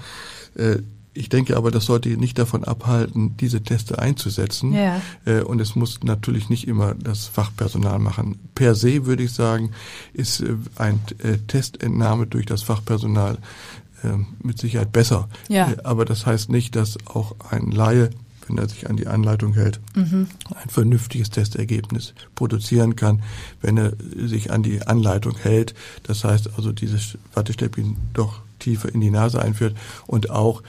Äh, 0.55 0.77
ich 1.19 1.27
denke 1.27 1.57
aber, 1.57 1.69
das 1.69 1.83
sollte 1.83 2.09
nicht 2.09 2.39
davon 2.39 2.63
abhalten, 2.63 3.35
diese 3.35 3.61
Teste 3.61 3.99
einzusetzen. 3.99 4.73
Ja. 4.73 5.01
Äh, 5.25 5.41
und 5.41 5.59
es 5.59 5.75
muss 5.75 5.99
natürlich 6.01 6.49
nicht 6.49 6.65
immer 6.65 6.95
das 6.95 7.25
Fachpersonal 7.25 7.99
machen. 7.99 8.39
Per 8.55 8.73
se 8.73 9.05
würde 9.05 9.23
ich 9.23 9.33
sagen, 9.33 9.71
ist 10.13 10.39
äh, 10.39 10.55
ein 10.77 11.01
äh, 11.21 11.37
Testentnahme 11.45 12.25
durch 12.25 12.45
das 12.45 12.63
Fachpersonal 12.63 13.37
mit 14.41 14.57
Sicherheit 14.57 14.93
besser. 14.93 15.27
Ja. 15.49 15.73
Aber 15.83 16.05
das 16.05 16.25
heißt 16.25 16.49
nicht, 16.49 16.77
dass 16.77 16.97
auch 17.05 17.35
ein 17.51 17.69
Laie 17.69 18.11
wenn 18.47 18.57
er 18.57 18.67
sich 18.67 18.89
an 18.89 18.97
die 18.97 19.05
Anleitung 19.05 19.53
hält, 19.53 19.79
mhm. 19.93 20.27
ein 20.55 20.69
vernünftiges 20.69 21.29
Testergebnis 21.29 22.15
produzieren 22.33 22.95
kann, 22.95 23.21
wenn 23.61 23.77
er 23.77 23.93
sich 24.15 24.51
an 24.51 24.63
die 24.63 24.81
Anleitung 24.81 25.37
hält. 25.37 25.75
Das 26.01 26.23
heißt 26.23 26.49
also, 26.57 26.71
dieses 26.71 27.19
Wattestäbchen 27.35 27.95
doch 28.13 28.41
tiefer 28.57 28.91
in 28.91 29.01
die 29.01 29.11
Nase 29.11 29.39
einführt 29.39 29.75
und 30.07 30.31
auch 30.31 30.63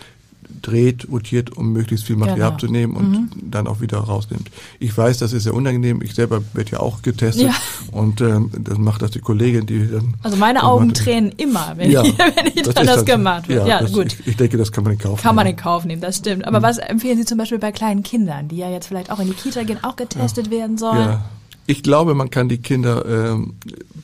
dreht, 0.62 1.08
rotiert, 1.10 1.56
um 1.56 1.72
möglichst 1.72 2.06
viel 2.06 2.16
Material 2.16 2.38
genau. 2.38 2.48
abzunehmen 2.48 2.96
und 2.96 3.10
mhm. 3.10 3.30
dann 3.50 3.66
auch 3.66 3.80
wieder 3.80 3.98
rausnimmt. 3.98 4.50
Ich 4.78 4.96
weiß, 4.96 5.18
das 5.18 5.32
ist 5.32 5.44
sehr 5.44 5.54
unangenehm. 5.54 6.02
Ich 6.02 6.14
selber 6.14 6.42
werde 6.52 6.72
ja 6.72 6.80
auch 6.80 7.02
getestet 7.02 7.48
ja. 7.48 7.54
und 7.92 8.20
ähm, 8.20 8.50
dann 8.58 8.82
macht 8.82 9.02
das 9.02 9.10
die 9.10 9.20
Kollegin, 9.20 9.66
die 9.66 9.90
dann. 9.90 10.14
Also 10.22 10.36
meine 10.36 10.64
Augen 10.64 10.92
tränen 10.94 11.32
immer, 11.36 11.74
wenn, 11.76 11.90
ja, 11.90 12.02
ich, 12.04 12.18
wenn 12.18 12.46
ich 12.46 12.62
das 12.62 12.74
dann 12.74 12.86
das 12.86 13.04
gemacht 13.04 13.48
wird. 13.48 13.66
Ja, 13.66 13.78
ja 13.78 13.80
das, 13.80 13.92
gut. 13.92 14.16
Ich, 14.20 14.26
ich, 14.28 14.36
denke, 14.36 14.56
das 14.56 14.72
kann 14.72 14.84
man 14.84 14.94
in 14.94 14.98
Kauf 14.98 15.22
Kann 15.22 15.30
nehmen. 15.30 15.36
man 15.36 15.46
in 15.46 15.56
Kauf 15.56 15.84
nehmen, 15.84 16.02
das 16.02 16.16
stimmt. 16.16 16.46
Aber 16.46 16.60
mhm. 16.60 16.64
was 16.64 16.78
empfehlen 16.78 17.16
Sie 17.16 17.24
zum 17.24 17.38
Beispiel 17.38 17.58
bei 17.58 17.72
kleinen 17.72 18.02
Kindern, 18.02 18.48
die 18.48 18.56
ja 18.56 18.70
jetzt 18.70 18.86
vielleicht 18.86 19.10
auch 19.10 19.20
in 19.20 19.26
die 19.26 19.34
Kita 19.34 19.62
gehen, 19.62 19.78
auch 19.82 19.96
getestet 19.96 20.50
werden 20.50 20.78
sollen? 20.78 21.08
Ja 21.08 21.24
ich 21.70 21.84
glaube, 21.84 22.14
man 22.14 22.30
kann 22.30 22.48
die 22.48 22.58
Kinder 22.58 23.04
ähm, 23.06 23.54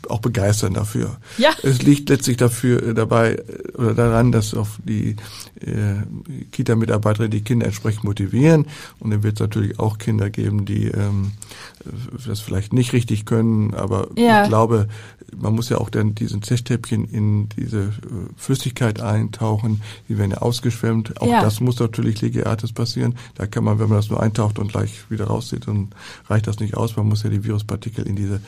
auch 0.08 0.20
begeistern 0.20 0.74
dafür. 0.74 1.16
Ja. 1.36 1.50
Es 1.64 1.82
liegt 1.82 2.08
letztlich 2.08 2.36
dafür 2.36 2.82
äh, 2.82 2.94
dabei 2.94 3.32
äh, 3.32 3.72
oder 3.76 3.94
daran, 3.94 4.30
dass 4.30 4.54
auf 4.54 4.78
die 4.84 5.16
äh, 5.60 5.96
Kita-Mitarbeiter 6.52 7.28
die 7.28 7.42
Kinder 7.42 7.66
entsprechend 7.66 8.04
motivieren. 8.04 8.66
Und 9.00 9.10
dann 9.10 9.24
wird 9.24 9.34
es 9.34 9.40
natürlich 9.40 9.80
auch 9.80 9.98
Kinder 9.98 10.30
geben, 10.30 10.64
die 10.64 10.86
ähm, 10.86 11.32
das 12.26 12.40
vielleicht 12.40 12.72
nicht 12.72 12.92
richtig 12.92 13.24
können. 13.24 13.74
Aber 13.74 14.08
ja. 14.16 14.44
ich 14.44 14.48
glaube, 14.48 14.86
man 15.34 15.54
muss 15.54 15.68
ja 15.68 15.78
auch 15.78 15.90
dann 15.90 16.14
diesen 16.14 16.42
Zechstäbchen 16.42 17.04
in 17.04 17.48
diese 17.50 17.80
äh, 17.84 17.90
Flüssigkeit 18.36 19.00
eintauchen. 19.00 19.82
Die 20.08 20.18
werden 20.18 20.30
ja 20.30 20.38
ausgeschwemmt. 20.38 21.20
Auch 21.20 21.26
ja. 21.26 21.42
das 21.42 21.60
muss 21.60 21.78
natürlich 21.78 22.20
legeartes 22.20 22.72
passieren. 22.72 23.16
Da 23.34 23.46
kann 23.46 23.64
man, 23.64 23.78
wenn 23.78 23.88
man 23.88 23.98
das 23.98 24.10
nur 24.10 24.22
eintaucht 24.22 24.58
und 24.58 24.72
gleich 24.72 25.10
wieder 25.10 25.26
rauszieht, 25.26 25.66
dann 25.66 25.88
reicht 26.28 26.46
das 26.46 26.60
nicht 26.60 26.76
aus. 26.76 26.96
Man 26.96 27.08
muss 27.08 27.22
ja 27.22 27.30
die 27.30 27.44
Viruspartikel 27.44 28.06
in 28.06 28.16
diese 28.16 28.40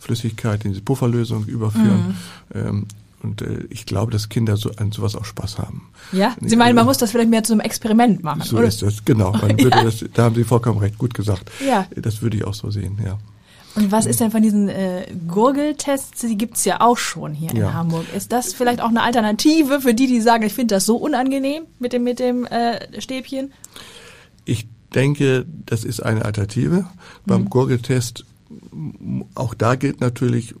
Flüssigkeit, 0.00 0.64
in 0.64 0.72
diese 0.72 0.82
Pufferlösung 0.82 1.46
überführen. 1.46 2.16
Mhm. 2.52 2.60
Ähm, 2.60 2.86
und 3.22 3.42
äh, 3.42 3.64
ich 3.70 3.86
glaube, 3.86 4.12
dass 4.12 4.28
Kinder 4.28 4.56
so 4.56 4.70
an 4.76 4.92
sowas 4.92 5.16
auch 5.16 5.24
Spaß 5.24 5.58
haben. 5.58 5.88
Ja, 6.12 6.36
Sie 6.40 6.56
meinen, 6.56 6.74
man 6.74 6.86
muss 6.86 6.98
das 6.98 7.10
vielleicht 7.10 7.30
mehr 7.30 7.42
zu 7.42 7.54
einem 7.54 7.60
Experiment 7.60 8.22
machen, 8.22 8.42
so 8.42 8.58
oder? 8.58 8.66
ist 8.66 8.82
das, 8.82 9.04
genau. 9.04 9.32
Man 9.32 9.58
würde 9.62 9.76
ja. 9.76 9.84
das, 9.84 10.04
da 10.12 10.24
haben 10.24 10.34
Sie 10.34 10.44
vollkommen 10.44 10.78
recht, 10.78 10.98
gut 10.98 11.14
gesagt. 11.14 11.50
Ja. 11.66 11.86
Das 11.96 12.22
würde 12.22 12.36
ich 12.36 12.44
auch 12.44 12.54
so 12.54 12.70
sehen, 12.70 12.98
ja. 13.04 13.18
Und 13.76 13.92
was 13.92 14.06
ist 14.06 14.20
denn 14.20 14.30
von 14.30 14.42
diesen 14.42 14.68
äh, 14.68 15.06
Gurgeltests? 15.28 16.22
Die 16.22 16.38
gibt's 16.38 16.64
ja 16.64 16.80
auch 16.80 16.96
schon 16.96 17.34
hier 17.34 17.50
ja. 17.52 17.68
in 17.68 17.74
Hamburg. 17.74 18.06
Ist 18.14 18.32
das 18.32 18.54
vielleicht 18.54 18.80
auch 18.80 18.88
eine 18.88 19.02
Alternative 19.02 19.82
für 19.82 19.92
die, 19.92 20.06
die 20.06 20.20
sagen, 20.20 20.44
ich 20.44 20.54
finde 20.54 20.74
das 20.74 20.86
so 20.86 20.96
unangenehm 20.96 21.64
mit 21.78 21.92
dem, 21.92 22.02
mit 22.02 22.18
dem 22.18 22.46
äh, 22.46 23.00
Stäbchen? 23.00 23.52
Ich 24.46 24.66
denke, 24.94 25.44
das 25.66 25.84
ist 25.84 26.00
eine 26.00 26.24
Alternative. 26.24 26.76
Mhm. 26.76 26.86
Beim 27.26 27.50
Gurgeltest, 27.50 28.24
auch 29.34 29.52
da 29.52 29.74
gilt 29.74 30.00
natürlich, 30.00 30.54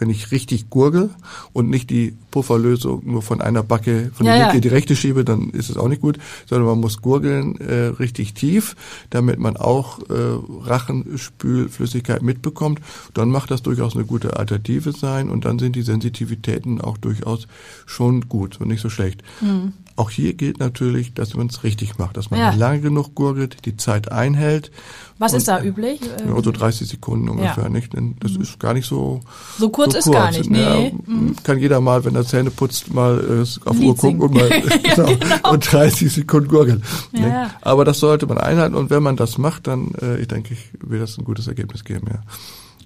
wenn 0.00 0.10
ich 0.10 0.32
richtig 0.32 0.70
gurgel 0.70 1.10
und 1.52 1.68
nicht 1.68 1.90
die 1.90 2.16
Pufferlösung 2.30 3.02
nur 3.04 3.22
von 3.22 3.40
einer 3.40 3.62
Backe 3.62 4.10
von 4.14 4.26
ja, 4.26 4.32
der 4.32 4.42
linke 4.44 4.56
ja. 4.56 4.60
die 4.60 4.68
rechte 4.68 4.96
schiebe, 4.96 5.24
dann 5.24 5.50
ist 5.50 5.68
es 5.68 5.76
auch 5.76 5.88
nicht 5.88 6.00
gut, 6.00 6.18
sondern 6.46 6.66
man 6.68 6.80
muss 6.80 7.02
gurgeln 7.02 7.60
äh, 7.60 7.86
richtig 7.98 8.34
tief, 8.34 8.76
damit 9.10 9.38
man 9.38 9.56
auch 9.56 10.00
äh, 10.08 10.38
Rachenspülflüssigkeit 10.64 12.22
mitbekommt. 12.22 12.80
Dann 13.14 13.30
macht 13.30 13.50
das 13.50 13.62
durchaus 13.62 13.94
eine 13.94 14.06
gute 14.06 14.38
Alternative 14.38 14.92
sein 14.92 15.28
und 15.28 15.44
dann 15.44 15.58
sind 15.58 15.76
die 15.76 15.82
Sensitivitäten 15.82 16.80
auch 16.80 16.96
durchaus 16.96 17.46
schon 17.84 18.28
gut 18.28 18.60
und 18.60 18.68
nicht 18.68 18.80
so 18.80 18.88
schlecht. 18.88 19.22
Mhm. 19.42 19.74
Auch 20.00 20.08
hier 20.08 20.32
gilt 20.32 20.60
natürlich, 20.60 21.12
dass 21.12 21.34
man 21.34 21.48
es 21.48 21.62
richtig 21.62 21.98
macht, 21.98 22.16
dass 22.16 22.30
man 22.30 22.40
ja. 22.40 22.54
lange 22.54 22.80
genug 22.80 23.14
gurgelt, 23.14 23.66
die 23.66 23.76
Zeit 23.76 24.10
einhält. 24.10 24.70
Was 25.18 25.34
ist 25.34 25.46
da 25.46 25.62
üblich? 25.62 26.00
Ja, 26.00 26.42
so 26.42 26.52
30 26.52 26.88
Sekunden 26.88 27.28
ungefähr, 27.28 27.64
ja. 27.64 27.68
nicht? 27.68 27.92
Das 27.92 28.32
mhm. 28.32 28.40
ist 28.40 28.58
gar 28.58 28.72
nicht 28.72 28.86
so 28.86 29.20
so 29.58 29.68
kurz 29.68 29.92
so 29.92 29.98
ist 29.98 30.04
kurz. 30.06 30.16
gar 30.16 30.30
nicht. 30.30 30.48
Nee. 30.48 30.86
Ja, 30.86 30.90
mhm. 31.04 31.36
Kann 31.42 31.58
jeder 31.58 31.82
mal, 31.82 32.02
wenn 32.06 32.14
er 32.14 32.24
Zähne 32.24 32.50
putzt, 32.50 32.94
mal 32.94 33.44
äh, 33.44 33.68
auf 33.68 33.78
Uhr 33.78 33.94
gucken 33.94 34.22
und 34.22 34.32
mal 34.32 34.48
genau, 34.82 35.04
genau. 35.04 35.52
und 35.52 35.70
30 35.70 36.10
Sekunden 36.10 36.48
gurgeln. 36.48 36.82
Ja. 37.12 37.50
Aber 37.60 37.84
das 37.84 38.00
sollte 38.00 38.26
man 38.26 38.38
einhalten 38.38 38.76
und 38.76 38.88
wenn 38.88 39.02
man 39.02 39.16
das 39.16 39.36
macht, 39.36 39.66
dann, 39.66 39.90
äh, 40.00 40.18
ich 40.18 40.28
denke, 40.28 40.54
ich 40.54 40.70
wird 40.80 41.02
das 41.02 41.18
ein 41.18 41.26
gutes 41.26 41.46
Ergebnis 41.46 41.84
geben. 41.84 42.06
Ja. 42.10 42.20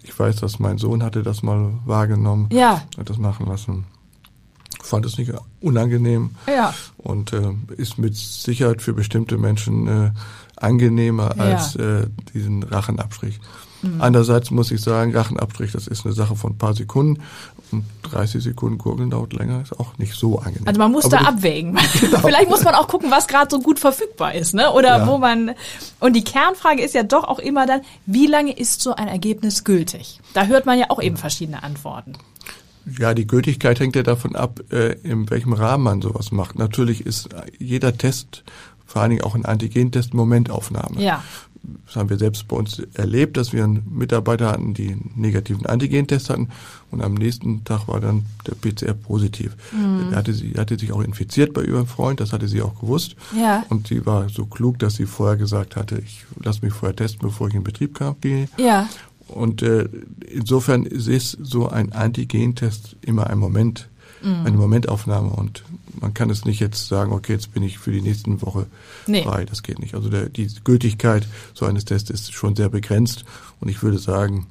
Ich 0.02 0.18
weiß, 0.18 0.34
dass 0.34 0.58
mein 0.58 0.78
Sohn 0.78 1.04
hatte 1.04 1.22
das 1.22 1.44
mal 1.44 1.74
wahrgenommen, 1.84 2.48
ja. 2.50 2.82
hat 2.98 3.08
das 3.08 3.18
machen 3.18 3.46
lassen 3.46 3.84
fand 4.84 5.06
es 5.06 5.18
nicht 5.18 5.32
unangenehm 5.60 6.30
ja. 6.46 6.74
und 6.98 7.32
äh, 7.32 7.52
ist 7.76 7.98
mit 7.98 8.16
Sicherheit 8.16 8.82
für 8.82 8.92
bestimmte 8.92 9.38
Menschen 9.38 9.86
äh, 9.88 10.10
angenehmer 10.56 11.38
als 11.38 11.74
ja. 11.74 12.00
äh, 12.00 12.06
diesen 12.32 12.62
Rachenabstrich. 12.62 13.40
Mhm. 13.82 14.00
Andererseits 14.00 14.50
muss 14.50 14.70
ich 14.70 14.80
sagen, 14.80 15.14
Rachenabstrich, 15.14 15.72
das 15.72 15.86
ist 15.86 16.04
eine 16.04 16.14
Sache 16.14 16.36
von 16.36 16.52
ein 16.52 16.58
paar 16.58 16.74
Sekunden 16.74 17.22
und 17.70 17.84
30 18.02 18.42
Sekunden 18.42 18.78
Gurgeln 18.78 19.10
dauert 19.10 19.32
länger, 19.32 19.62
ist 19.62 19.78
auch 19.78 19.98
nicht 19.98 20.14
so 20.14 20.38
angenehm. 20.38 20.68
Also 20.68 20.78
man 20.78 20.92
muss 20.92 21.06
Aber 21.06 21.18
da 21.18 21.24
abwägen. 21.28 21.78
Genau. 22.00 22.18
Vielleicht 22.18 22.50
muss 22.50 22.62
man 22.62 22.74
auch 22.74 22.86
gucken, 22.86 23.10
was 23.10 23.26
gerade 23.26 23.48
so 23.50 23.60
gut 23.60 23.78
verfügbar 23.78 24.34
ist, 24.34 24.54
ne? 24.54 24.72
Oder 24.72 24.98
ja. 24.98 25.06
wo 25.06 25.18
man 25.18 25.52
und 26.00 26.14
die 26.14 26.24
Kernfrage 26.24 26.82
ist 26.82 26.94
ja 26.94 27.02
doch 27.02 27.24
auch 27.24 27.38
immer 27.38 27.66
dann, 27.66 27.80
wie 28.04 28.26
lange 28.26 28.52
ist 28.52 28.82
so 28.82 28.94
ein 28.94 29.08
Ergebnis 29.08 29.64
gültig? 29.64 30.20
Da 30.34 30.44
hört 30.44 30.66
man 30.66 30.78
ja 30.78 30.90
auch 30.90 31.00
eben 31.00 31.16
verschiedene 31.16 31.62
Antworten. 31.62 32.12
Ja, 32.98 33.14
die 33.14 33.26
Gültigkeit 33.26 33.80
hängt 33.80 33.96
ja 33.96 34.02
davon 34.02 34.36
ab, 34.36 34.60
äh, 34.70 34.92
in 35.02 35.30
welchem 35.30 35.52
Rahmen 35.52 35.84
man 35.84 36.02
sowas 36.02 36.32
macht. 36.32 36.58
Natürlich 36.58 37.06
ist 37.06 37.30
jeder 37.58 37.96
Test, 37.96 38.44
vor 38.86 39.02
allen 39.02 39.10
Dingen 39.10 39.22
auch 39.22 39.34
ein 39.34 39.44
Antigentest, 39.44 40.14
Momentaufnahme. 40.14 41.02
Ja. 41.02 41.22
Das 41.86 41.96
haben 41.96 42.10
wir 42.10 42.18
selbst 42.18 42.46
bei 42.48 42.56
uns 42.56 42.82
erlebt, 42.94 43.36
dass 43.36 43.52
wir 43.52 43.64
einen 43.64 43.82
Mitarbeiter 43.90 44.50
hatten, 44.50 44.74
die 44.74 44.88
einen 44.88 45.12
negativen 45.16 45.64
Antigentest 45.64 46.28
hatten 46.28 46.50
und 46.90 47.02
am 47.02 47.14
nächsten 47.14 47.64
Tag 47.64 47.88
war 47.88 48.00
dann 48.00 48.26
der 48.46 48.54
PCR 48.54 48.94
positiv. 48.94 49.56
Mhm. 49.72 50.12
Er 50.12 50.18
hatte, 50.18 50.32
sie, 50.34 50.52
hatte 50.56 50.78
sich 50.78 50.92
auch 50.92 51.00
infiziert 51.00 51.52
bei 51.54 51.62
ihrem 51.62 51.86
Freund, 51.86 52.20
das 52.20 52.32
hatte 52.32 52.48
sie 52.48 52.62
auch 52.62 52.78
gewusst. 52.80 53.16
Ja. 53.36 53.64
Und 53.70 53.88
sie 53.88 54.04
war 54.04 54.28
so 54.28 54.46
klug, 54.46 54.78
dass 54.78 54.94
sie 54.94 55.06
vorher 55.06 55.36
gesagt 55.36 55.76
hatte, 55.76 55.98
ich 55.98 56.24
lasse 56.42 56.64
mich 56.64 56.74
vorher 56.74 56.94
testen, 56.94 57.20
bevor 57.22 57.48
ich 57.48 57.54
in 57.54 57.64
Betrieb 57.64 57.94
kam. 57.94 58.16
Ja. 58.58 58.88
Und 59.28 59.62
äh, 59.62 59.88
insofern 60.30 60.84
ist 60.84 61.38
so 61.40 61.68
ein 61.68 61.92
Antigentest 61.92 62.96
immer 63.00 63.28
ein 63.28 63.38
Moment, 63.38 63.88
mhm. 64.22 64.46
eine 64.46 64.56
Momentaufnahme 64.56 65.30
und 65.30 65.64
man 66.00 66.12
kann 66.12 66.30
es 66.30 66.44
nicht 66.44 66.60
jetzt 66.60 66.88
sagen, 66.88 67.12
okay, 67.12 67.32
jetzt 67.32 67.54
bin 67.54 67.62
ich 67.62 67.78
für 67.78 67.92
die 67.92 68.02
nächsten 68.02 68.42
Woche 68.42 68.66
nee. 69.06 69.22
frei. 69.22 69.44
Das 69.44 69.62
geht 69.62 69.78
nicht. 69.78 69.94
Also 69.94 70.08
der, 70.08 70.28
die 70.28 70.48
Gültigkeit 70.64 71.26
so 71.54 71.66
eines 71.66 71.84
Tests 71.84 72.10
ist 72.10 72.32
schon 72.32 72.56
sehr 72.56 72.68
begrenzt 72.68 73.24
und 73.60 73.68
ich 73.68 73.82
würde 73.82 73.98
sagen, 73.98 74.46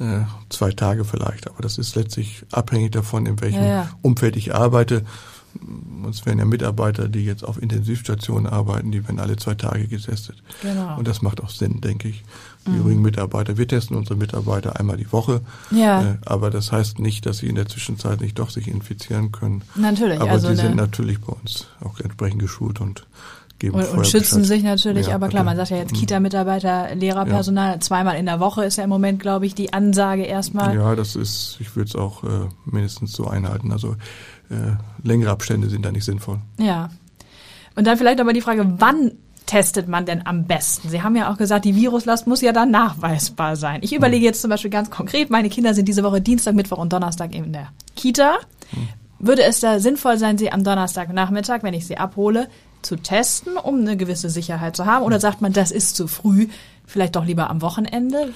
äh, 0.00 0.22
zwei 0.48 0.72
Tage 0.72 1.04
vielleicht, 1.04 1.48
aber 1.48 1.62
das 1.62 1.78
ist 1.78 1.94
letztlich 1.94 2.44
abhängig 2.50 2.92
davon, 2.92 3.26
in 3.26 3.40
welchem 3.40 3.62
ja, 3.62 3.68
ja. 3.68 3.90
Umfeld 4.02 4.36
ich 4.36 4.54
arbeite. 4.54 5.04
Uns 6.04 6.26
werden 6.26 6.38
ja 6.38 6.44
Mitarbeiter, 6.44 7.08
die 7.08 7.24
jetzt 7.24 7.44
auf 7.44 7.60
Intensivstationen 7.60 8.46
arbeiten, 8.46 8.92
die 8.92 9.06
werden 9.06 9.20
alle 9.20 9.36
zwei 9.36 9.54
Tage 9.54 9.86
getestet. 9.86 10.36
Genau. 10.62 10.98
Und 10.98 11.08
das 11.08 11.22
macht 11.22 11.42
auch 11.42 11.50
Sinn, 11.50 11.80
denke 11.80 12.08
ich. 12.08 12.24
Die 12.66 12.70
mhm. 12.70 12.80
übrigen 12.80 13.02
Mitarbeiter, 13.02 13.56
wir 13.56 13.68
testen 13.68 13.96
unsere 13.96 14.16
Mitarbeiter 14.16 14.78
einmal 14.78 14.96
die 14.96 15.10
Woche. 15.12 15.40
Ja. 15.70 16.02
Äh, 16.02 16.16
aber 16.24 16.50
das 16.50 16.72
heißt 16.72 16.98
nicht, 16.98 17.26
dass 17.26 17.38
sie 17.38 17.46
in 17.46 17.54
der 17.54 17.66
Zwischenzeit 17.66 18.20
nicht 18.20 18.38
doch 18.38 18.50
sich 18.50 18.68
infizieren 18.68 19.32
können. 19.32 19.62
Natürlich. 19.74 20.20
Aber 20.20 20.30
also 20.30 20.48
die 20.50 20.56
sind 20.56 20.76
natürlich 20.76 21.20
bei 21.20 21.32
uns 21.32 21.68
auch 21.82 22.00
entsprechend 22.00 22.40
geschult 22.40 22.80
und 22.80 23.06
geben 23.58 23.76
und, 23.76 23.88
und 23.88 24.06
schützen 24.06 24.42
Bescheid. 24.42 24.46
sich 24.46 24.62
natürlich, 24.62 25.06
Ja, 25.08 25.14
aber 25.14 25.28
klar, 25.28 25.44
man 25.44 25.56
sagt 25.56 25.70
ja 25.70 25.76
jetzt 25.76 25.92
Mhm. 25.92 25.96
Kita-Mitarbeiter, 25.96 26.94
Lehrerpersonal, 26.94 27.78
zweimal 27.80 28.16
in 28.16 28.26
der 28.26 28.40
Woche 28.40 28.64
ist 28.64 28.76
ja 28.76 28.84
im 28.84 28.90
Moment, 28.90 29.20
glaube 29.20 29.46
ich, 29.46 29.54
die 29.54 29.72
Ansage 29.72 30.22
erstmal. 30.22 30.74
Ja, 30.74 30.94
das 30.96 31.16
ist, 31.16 31.58
ich 31.60 31.74
würde 31.76 31.88
es 31.88 31.96
auch 31.96 32.24
äh, 32.24 32.48
mindestens 32.64 33.12
so 33.12 33.26
einhalten. 33.26 33.72
Also 33.72 33.96
längere 35.02 35.30
Abstände 35.30 35.68
sind 35.68 35.84
da 35.84 35.92
nicht 35.92 36.04
sinnvoll. 36.04 36.38
Ja. 36.58 36.90
Und 37.76 37.86
dann 37.86 37.98
vielleicht 37.98 38.20
aber 38.20 38.32
die 38.32 38.40
Frage, 38.40 38.74
wann 38.78 39.12
testet 39.46 39.88
man 39.88 40.06
denn 40.06 40.26
am 40.26 40.44
besten? 40.46 40.88
Sie 40.88 41.02
haben 41.02 41.16
ja 41.16 41.30
auch 41.30 41.36
gesagt, 41.36 41.64
die 41.64 41.74
Viruslast 41.74 42.26
muss 42.26 42.40
ja 42.40 42.52
dann 42.52 42.70
nachweisbar 42.70 43.56
sein. 43.56 43.80
Ich 43.82 43.94
überlege 43.94 44.24
jetzt 44.24 44.40
zum 44.40 44.50
Beispiel 44.50 44.70
ganz 44.70 44.90
konkret, 44.90 45.30
meine 45.30 45.50
Kinder 45.50 45.74
sind 45.74 45.86
diese 45.86 46.02
Woche 46.02 46.20
Dienstag, 46.20 46.54
Mittwoch 46.54 46.78
und 46.78 46.92
Donnerstag 46.92 47.34
in 47.34 47.52
der 47.52 47.68
Kita. 47.96 48.38
Würde 49.18 49.42
es 49.42 49.60
da 49.60 49.80
sinnvoll 49.80 50.18
sein, 50.18 50.38
sie 50.38 50.52
am 50.52 50.64
Donnerstagnachmittag, 50.64 51.62
wenn 51.62 51.74
ich 51.74 51.86
sie 51.86 51.96
abhole, 51.96 52.48
zu 52.84 52.96
testen, 52.96 53.56
um 53.56 53.80
eine 53.80 53.96
gewisse 53.96 54.30
Sicherheit 54.30 54.76
zu 54.76 54.86
haben? 54.86 55.04
Oder 55.04 55.20
sagt 55.20 55.40
man, 55.40 55.52
das 55.52 55.70
ist 55.70 55.96
zu 55.96 56.06
früh, 56.06 56.48
vielleicht 56.86 57.16
doch 57.16 57.24
lieber 57.24 57.48
am 57.50 57.62
Wochenende? 57.62 58.28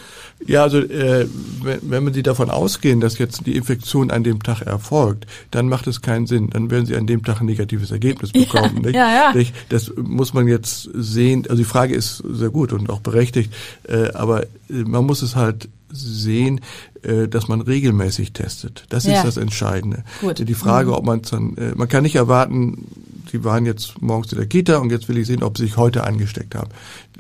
Ja, 0.47 0.63
also 0.63 0.79
äh, 0.79 1.27
wenn, 1.63 1.79
wenn 1.83 2.05
man 2.05 2.15
Sie 2.15 2.23
davon 2.23 2.51
ausgehen, 2.51 3.01
dass 3.01 3.19
jetzt 3.19 3.47
die 3.47 3.57
Infektion 3.57 4.11
an 4.11 4.25
dem 4.25 4.43
Tag 4.43 4.63
erfolgt, 4.63 5.27
dann 5.51 5.69
macht 5.69 5.87
es 5.87 6.01
keinen 6.01 6.27
Sinn. 6.27 6.51
Dann 6.51 6.71
werden 6.71 6.87
Sie 6.87 6.97
an 6.97 7.07
dem 7.07 7.23
Tag 7.25 7.41
ein 7.41 7.47
negatives 7.47 7.91
Ergebnis 7.91 8.33
bekommen. 8.33 8.83
nicht? 8.83 8.95
ja, 8.95 9.33
ja. 9.35 9.43
Das 9.69 9.93
muss 9.97 10.33
man 10.35 10.49
jetzt 10.49 10.89
sehen. 10.95 11.45
Also 11.45 11.57
die 11.57 11.65
Frage 11.69 11.95
ist 11.95 12.23
sehr 12.31 12.51
gut 12.51 12.73
und 12.73 12.89
auch 12.91 13.01
berechtigt, 13.01 13.53
äh, 13.87 14.13
aber 14.13 14.45
äh, 14.45 14.47
man 14.71 15.05
muss 15.05 15.21
es 15.23 15.37
halt 15.37 15.69
sehen, 15.91 16.61
äh, 17.03 17.29
dass 17.29 17.49
man 17.49 17.61
regelmäßig 17.63 18.33
testet. 18.33 18.85
Das 18.91 19.05
Ja. 19.05 19.15
ist 19.15 19.25
das 19.25 19.37
Entscheidende. 19.37 20.05
Gut. 20.21 20.47
Die 20.47 20.55
Frage, 20.55 20.95
ob 20.95 21.05
man 21.05 21.21
es 21.21 21.31
dann, 21.31 21.57
äh, 21.57 21.73
man 21.75 21.89
kann 21.89 22.03
nicht 22.03 22.17
erwarten, 22.17 22.87
Sie 23.31 23.45
waren 23.45 23.67
jetzt 23.67 24.01
morgens 24.01 24.33
in 24.33 24.39
der 24.39 24.47
Kita 24.47 24.79
und 24.79 24.91
jetzt 24.91 25.09
will 25.09 25.19
ich 25.19 25.27
sehen, 25.27 25.43
ob 25.43 25.59
Sie 25.59 25.65
sich 25.65 25.77
heute 25.77 26.05
angesteckt 26.05 26.55
haben. 26.55 26.71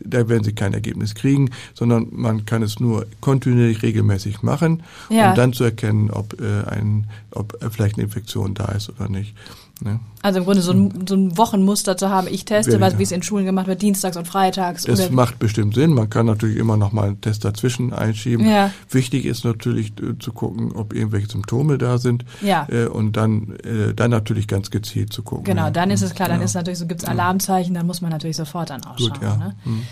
Da 0.02 0.28
werden 0.28 0.44
Sie 0.44 0.54
kein 0.54 0.74
Ergebnis 0.74 1.14
kriegen, 1.14 1.50
sondern 1.74 2.08
man 2.12 2.46
kann 2.46 2.62
es 2.62 2.80
nur 2.80 3.06
kontinuierlich 3.20 3.82
regelmäßig 3.82 4.42
machen, 4.42 4.82
Ja. 5.10 5.30
um 5.30 5.36
dann 5.36 5.52
zu 5.52 5.64
erkennen, 5.64 6.10
ob 6.10 6.40
äh, 6.40 6.62
ein, 6.68 7.08
ob 7.30 7.58
vielleicht 7.70 7.96
eine 7.96 8.04
Infektion 8.04 8.54
da 8.54 8.66
ist 8.66 8.88
oder 8.90 9.08
nicht. 9.08 9.34
Ne? 9.80 10.00
Also 10.22 10.40
im 10.40 10.44
Grunde 10.44 10.62
so 10.62 10.72
ein, 10.72 11.06
so 11.06 11.14
ein 11.14 11.38
Wochenmuster 11.38 11.96
zu 11.96 12.08
haben, 12.08 12.26
ich 12.28 12.44
teste, 12.44 12.80
was, 12.80 12.94
ja. 12.94 12.98
wie 12.98 13.02
es 13.04 13.12
in 13.12 13.22
Schulen 13.22 13.44
gemacht 13.44 13.68
wird, 13.68 13.80
dienstags 13.82 14.16
und 14.16 14.26
freitags. 14.26 14.82
Das 14.84 15.10
macht 15.10 15.38
bestimmt 15.38 15.74
Sinn. 15.74 15.94
Man 15.94 16.10
kann 16.10 16.26
natürlich 16.26 16.56
immer 16.56 16.76
noch 16.76 16.92
mal 16.92 17.08
einen 17.08 17.20
Test 17.20 17.44
dazwischen 17.44 17.92
einschieben. 17.92 18.48
Ja. 18.48 18.72
Wichtig 18.90 19.24
ist 19.24 19.44
natürlich 19.44 19.92
äh, 20.00 20.18
zu 20.18 20.32
gucken, 20.32 20.72
ob 20.72 20.92
irgendwelche 20.92 21.28
Symptome 21.28 21.78
da 21.78 21.98
sind. 21.98 22.24
Ja. 22.40 22.66
Äh, 22.68 22.86
und 22.86 23.16
dann, 23.16 23.56
äh, 23.64 23.94
dann 23.94 24.10
natürlich 24.10 24.48
ganz 24.48 24.70
gezielt 24.70 25.12
zu 25.12 25.22
gucken. 25.22 25.44
Genau, 25.44 25.64
ja. 25.64 25.70
dann 25.70 25.90
ist 25.90 26.02
es 26.02 26.14
klar, 26.14 26.28
dann 26.28 26.40
Ja. 26.40 26.44
ist 26.44 26.54
natürlich 26.54 26.78
so, 26.78 26.86
gibt's 26.86 27.04
Alarmzeichen, 27.04 27.74
dann 27.74 27.86
muss 27.86 28.00
man 28.00 28.10
natürlich 28.10 28.36
sofort 28.36 28.70
dann 28.70 28.82
ausschauen. 28.84 29.12
Gut, 29.12 29.22
ja. 29.22 29.36
Ne? 29.36 29.54
Hm. 29.62 29.82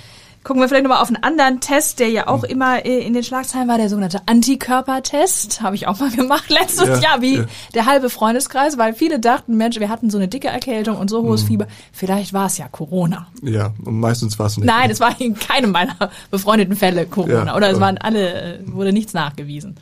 Gucken 0.47 0.63
wir 0.63 0.69
vielleicht 0.69 0.85
nochmal 0.85 1.03
auf 1.03 1.09
einen 1.09 1.21
anderen 1.25 1.59
Test, 1.59 1.99
der 1.99 2.09
ja 2.09 2.29
auch 2.29 2.45
immer 2.45 2.87
äh, 2.87 3.01
in 3.05 3.15
den 3.15 3.25
Schlagzeilen 3.25 3.67
war, 3.67 3.79
der 3.79 3.89
sogenannte 3.89 4.21
Antikörpertest. 4.27 5.61
Habe 5.61 5.75
ich 5.75 5.89
auch 5.89 5.99
mal 5.99 6.11
gemacht 6.15 6.51
letztes 6.51 6.87
Ja, 6.87 6.99
Jahr, 6.99 7.21
wie 7.21 7.39
ja. 7.39 7.45
der 7.75 7.87
halbe 7.87 8.11
Freundeskreis, 8.11 8.79
weil 8.79 8.95
viele 8.95 9.19
dachten, 9.19 9.57
Mensch, 9.57 9.81
wir 9.81 9.89
hatten 9.89 10.09
so 10.09 10.19
eine 10.19 10.29
dicke 10.29 10.47
Erkältung 10.47 10.99
und 10.99 11.11
so 11.11 11.25
hohes 11.25 11.41
Hm. 11.43 11.49
Fieber. 11.49 11.67
Vielleicht 11.91 12.33
war 12.33 12.47
es 12.47 12.59
ja 12.59 12.69
Corona. 12.69 13.27
Ja, 13.43 13.73
und 13.85 13.99
meistens 13.99 14.39
war 14.39 14.47
es 14.47 14.57
nicht. 14.57 14.67
Nein, 14.67 14.89
es 14.89 15.01
war 15.01 15.21
in 15.21 15.35
keinem 15.35 15.73
meiner 15.73 16.11
befreundeten 16.31 16.77
Fälle 16.77 17.07
Corona. 17.07 17.47
Ja, 17.47 17.57
Oder 17.57 17.71
es 17.71 17.81
waren 17.81 17.99
alle, 17.99 18.59
äh, 18.59 18.59
wurde 18.67 18.93
nichts 18.93 19.15
nachgewiesen. 19.15 19.75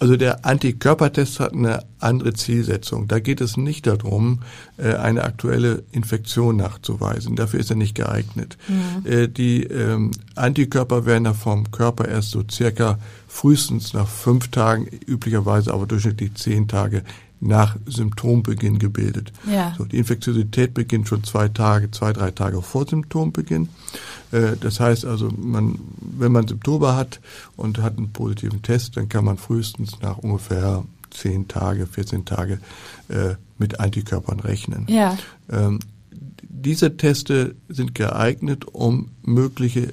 Also 0.00 0.16
der 0.16 0.44
Antikörpertest 0.44 1.40
hat 1.40 1.52
eine 1.52 1.84
andere 2.00 2.34
Zielsetzung. 2.34 3.08
Da 3.08 3.20
geht 3.20 3.40
es 3.40 3.56
nicht 3.56 3.86
darum, 3.86 4.40
äh, 4.76 4.94
eine 4.94 5.22
aktuelle 5.24 5.84
Infektion 5.92 6.56
nachzuweisen. 6.56 7.36
Dafür 7.36 7.60
ist 7.60 7.70
er 7.70 7.76
nicht 7.76 7.94
geeignet. 7.94 8.58
Äh, 9.04 9.28
Die 9.28 9.62
ähm, 9.64 10.10
Antikörper 10.34 11.06
werden 11.06 11.24
ja 11.24 11.32
vom 11.32 11.70
Körper 11.70 12.08
erst 12.08 12.30
so 12.30 12.42
circa 12.50 12.98
frühestens 13.28 13.94
nach 13.94 14.08
fünf 14.08 14.48
Tagen, 14.48 14.86
üblicherweise 15.06 15.72
aber 15.72 15.86
durchschnittlich 15.86 16.34
zehn 16.34 16.68
Tage 16.68 17.02
nach 17.40 17.76
Symptombeginn 17.86 18.78
gebildet. 18.78 19.32
Ja. 19.50 19.74
So, 19.76 19.84
die 19.84 19.98
Infektiosität 19.98 20.72
beginnt 20.74 21.08
schon 21.08 21.24
zwei 21.24 21.48
Tage, 21.48 21.90
zwei, 21.90 22.12
drei 22.12 22.30
Tage 22.30 22.62
vor 22.62 22.86
Symptombeginn. 22.86 23.68
Äh, 24.32 24.56
Das 24.60 24.80
heißt 24.80 25.04
also, 25.04 25.30
man, 25.36 25.78
wenn 26.00 26.32
man 26.32 26.48
Symptome 26.48 26.96
hat 26.96 27.20
und 27.56 27.78
hat 27.78 27.98
einen 27.98 28.12
positiven 28.12 28.62
Test, 28.62 28.96
dann 28.96 29.08
kann 29.08 29.24
man 29.24 29.36
frühestens 29.36 30.00
nach 30.00 30.18
ungefähr 30.18 30.84
10 31.10 31.48
Tage, 31.48 31.86
14 31.86 32.24
Tage 32.24 32.60
äh, 33.08 33.34
mit 33.58 33.78
Antikörpern 33.80 34.40
rechnen. 34.40 34.86
Ja. 34.88 35.16
Ähm, 35.50 35.80
diese 36.42 36.96
Teste 36.96 37.54
sind 37.68 37.94
geeignet, 37.94 38.64
um 38.64 39.10
mögliche 39.22 39.92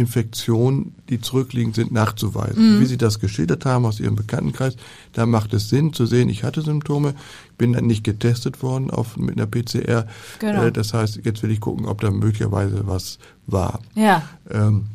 Infektionen, 0.00 0.94
die 1.10 1.20
zurückliegend 1.20 1.74
sind, 1.74 1.92
nachzuweisen. 1.92 2.80
Wie 2.80 2.86
Sie 2.86 2.96
das 2.96 3.20
geschildert 3.20 3.66
haben 3.66 3.84
aus 3.84 4.00
Ihrem 4.00 4.16
Bekanntenkreis, 4.16 4.76
da 5.12 5.26
macht 5.26 5.52
es 5.52 5.68
Sinn 5.68 5.92
zu 5.92 6.06
sehen, 6.06 6.30
ich 6.30 6.42
hatte 6.42 6.62
Symptome, 6.62 7.14
bin 7.58 7.74
dann 7.74 7.86
nicht 7.86 8.02
getestet 8.02 8.62
worden 8.62 8.90
auf, 8.90 9.18
mit 9.18 9.36
einer 9.36 9.46
PCR. 9.46 10.06
Genau. 10.38 10.64
Äh, 10.64 10.72
das 10.72 10.94
heißt, 10.94 11.20
jetzt 11.22 11.42
will 11.42 11.50
ich 11.50 11.60
gucken, 11.60 11.84
ob 11.86 12.00
da 12.00 12.10
möglicherweise 12.10 12.86
was 12.86 13.18
war. 13.46 13.80
Ja. 13.94 14.22
Ähm, 14.50 14.86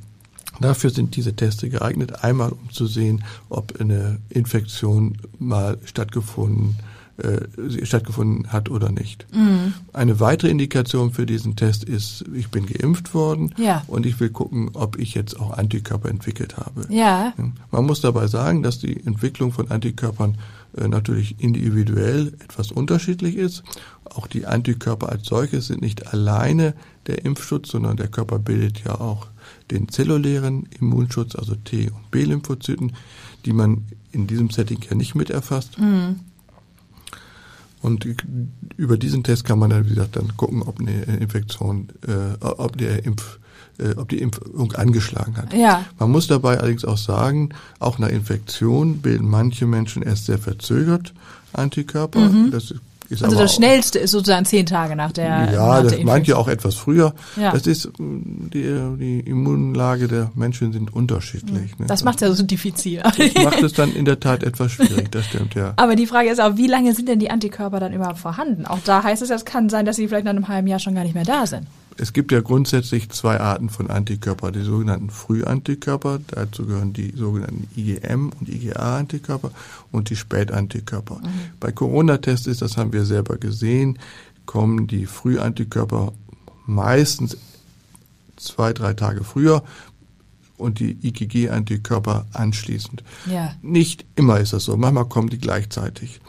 dafür 0.60 0.90
sind 0.90 1.16
diese 1.16 1.36
Teste 1.36 1.70
geeignet, 1.70 2.24
einmal 2.24 2.52
um 2.52 2.72
zu 2.72 2.88
sehen, 2.88 3.24
ob 3.50 3.80
eine 3.80 4.18
Infektion 4.30 5.20
mal 5.38 5.78
stattgefunden 5.86 6.78
äh, 7.18 7.86
stattgefunden 7.86 8.52
hat 8.52 8.70
oder 8.70 8.92
nicht. 8.92 9.26
Mhm. 9.34 9.74
Eine 9.94 10.20
weitere 10.20 10.50
Indikation 10.50 11.12
für 11.12 11.26
diesen 11.26 11.56
Test 11.56 11.84
ist, 11.86 12.26
ich 12.34 12.50
bin 12.50 12.66
geimpft 12.66 13.14
worden 13.14 13.54
Ja. 13.58 13.84
und 13.88 14.06
ich 14.06 14.20
will 14.20 14.30
gucken, 14.30 14.72
ob 14.74 15.00
ich 15.00 15.14
jetzt 15.14 15.40
auch 15.40 15.52
Antikörper 15.58 16.10
entwickelt 16.10 16.58
habe. 16.58 16.86
Ja. 16.90 17.34
Man 17.72 17.86
muss 17.86 18.02
dabei 18.02 18.28
sagen, 18.28 18.64
dass 18.64 18.80
die 18.80 19.06
Entwicklung 19.06 19.52
von 19.54 19.72
Antikörpern 19.72 20.38
äh, 20.78 20.88
natürlich 20.90 21.36
individuell 21.40 22.34
etwas 22.44 22.72
unterschiedlich 22.72 23.36
ist. 23.36 23.64
Auch 24.04 24.28
die 24.28 24.46
Antikörper 24.46 25.10
als 25.10 25.26
solches 25.26 25.68
sind 25.68 25.82
nicht 25.82 26.14
alleine 26.14 26.74
der 27.08 27.24
Impfschutz, 27.24 27.70
sondern 27.72 27.96
der 27.98 28.08
Körper 28.10 28.40
bildet 28.40 28.84
ja 28.84 29.00
auch 29.00 29.28
den 29.72 29.88
zellulären 29.90 30.68
Immunschutz, 30.80 31.36
also 31.36 31.56
T- 31.56 31.90
und 31.90 32.12
B-Lymphozyten, 32.12 32.94
die 33.46 33.54
man 33.54 33.86
in 34.12 34.28
diesem 34.28 34.50
Setting 34.50 34.80
ja 34.90 34.96
nicht 34.96 35.16
mit 35.16 35.30
erfasst. 35.30 35.78
Und 37.86 38.08
über 38.78 38.98
diesen 38.98 39.24
Test 39.24 39.46
kann 39.46 39.60
man 39.60 39.70
dann, 39.70 39.86
wie 39.86 39.90
gesagt, 39.90 40.16
dann 40.16 40.36
gucken, 40.38 40.64
ob 40.64 40.80
eine 40.80 41.04
Infektion, 41.20 41.90
äh, 42.08 42.44
ob 42.44 42.78
der 42.78 43.06
Impf, 43.06 43.38
äh, 43.78 43.92
ob 43.96 44.10
die 44.10 44.18
Impfung 44.18 44.72
angeschlagen 44.72 45.38
hat. 45.38 45.54
Ja. 45.54 45.86
Man 46.00 46.10
muss 46.10 46.26
dabei 46.26 46.58
allerdings 46.58 46.84
auch 46.84 46.98
sagen, 46.98 47.50
auch 47.78 48.00
nach 48.00 48.10
Infektion 48.10 48.98
bilden 49.04 49.30
manche 49.30 49.68
Menschen 49.68 50.02
erst 50.02 50.26
sehr 50.26 50.40
verzögert 50.40 51.14
Antikörper. 51.54 52.32
Das 52.52 52.74
ist 53.10 53.24
Also 53.24 53.38
das 53.38 53.54
Schnellste 53.56 54.00
ist 54.00 54.12
sozusagen 54.12 54.46
zehn 54.46 54.66
Tage 54.66 54.96
nach 54.96 55.12
der 55.12 55.46
nach 55.46 55.52
ja, 55.52 55.74
der 55.74 55.84
das 55.84 55.84
Infektion. 55.84 56.06
manche 56.06 56.38
auch 56.38 56.48
etwas 56.48 56.76
früher. 56.76 57.14
Ja. 57.36 57.52
Das 57.52 57.68
ist 57.68 57.92
mh, 58.00 58.50
die, 58.54 58.98
die 59.00 59.20
Immunlage 59.22 60.08
der 60.08 60.32
Menschen 60.36 60.74
sind 60.74 60.94
unterschiedlich. 60.94 61.78
Ne? 61.80 61.86
Das 61.88 62.04
macht 62.04 62.22
ja 62.22 62.32
so 62.32 62.44
diffizil. 62.44 63.02
das 63.04 63.44
macht 63.44 63.62
es 63.62 63.74
dann 63.74 63.94
in 63.94 64.06
der 64.06 64.20
Tat 64.20 64.44
etwas 64.44 64.72
schwierig. 64.72 65.12
Das 65.12 65.26
stimmt 65.26 65.56
ja. 65.56 65.74
Aber 65.76 65.96
die 65.96 66.08
Frage 66.08 66.30
ist 66.30 66.40
auch, 66.42 66.58
wie 66.58 66.68
lange 66.68 66.94
sind 66.94 67.08
denn 67.10 67.20
die 67.20 67.30
Antikörper 67.30 67.80
dann 67.80 67.94
überhaupt 67.94 68.20
vorhanden? 68.20 68.66
Auch 68.66 68.80
da 68.86 69.04
heißt 69.04 69.22
es, 69.22 69.30
ja, 69.30 69.36
es 69.36 69.46
kann 69.46 69.70
sein, 69.70 69.86
dass 69.86 69.96
sie 69.96 70.08
vielleicht 70.08 70.26
nach 70.26 70.32
einem 70.32 70.48
halben 70.48 70.68
Jahr 70.68 70.80
schon 70.80 70.96
gar 70.96 71.04
nicht 71.04 71.16
mehr 71.16 71.26
da 71.26 71.46
sind. 71.46 71.68
Es 71.98 72.12
gibt 72.12 72.32
ja 72.34 72.42
grundsätzlich 72.42 73.10
zwei 73.10 73.40
Arten 73.40 73.70
von 73.70 73.90
Antikörper, 73.90 74.52
die 74.52 74.64
sogenannten 74.64 75.10
Frühantikörper, 75.10 76.20
dazu 76.28 76.66
gehören 76.66 76.92
die 76.92 77.14
sogenannten 77.16 77.70
IgM 77.76 78.32
und 78.38 78.50
IgA-Antikörper 78.50 79.52
und 79.92 80.10
die 80.10 80.18
Spätantikörper. 80.18 81.22
Bei 81.60 81.72
Corona-Tests 81.72 82.48
ist, 82.48 82.62
das 82.62 82.76
haben 82.76 82.92
wir 82.92 83.06
selber 83.06 83.38
gesehen, 83.38 83.98
kommen 84.46 84.88
die 84.88 85.06
Frühantikörper 85.06 86.12
meistens 86.66 87.38
zwei, 88.36 88.74
drei 88.74 88.94
Tage 88.94 89.24
früher 89.24 89.64
und 90.58 90.80
die 90.80 90.98
IgG-Antikörper 91.02 92.26
anschließend. 92.34 93.04
Ja. 93.26 93.54
Nicht 93.62 94.06
immer 94.16 94.40
ist 94.40 94.54
das 94.54 94.66
so, 94.66 94.76
manchmal 94.78 95.06
kommen 95.06 95.30
die 95.30 95.38
gleichzeitig. 95.38 96.20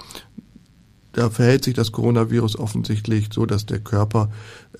Da 1.16 1.30
verhält 1.30 1.64
sich 1.64 1.72
das 1.72 1.92
Coronavirus 1.92 2.58
offensichtlich 2.58 3.28
so, 3.32 3.46
dass 3.46 3.64
der 3.64 3.78
Körper 3.78 4.30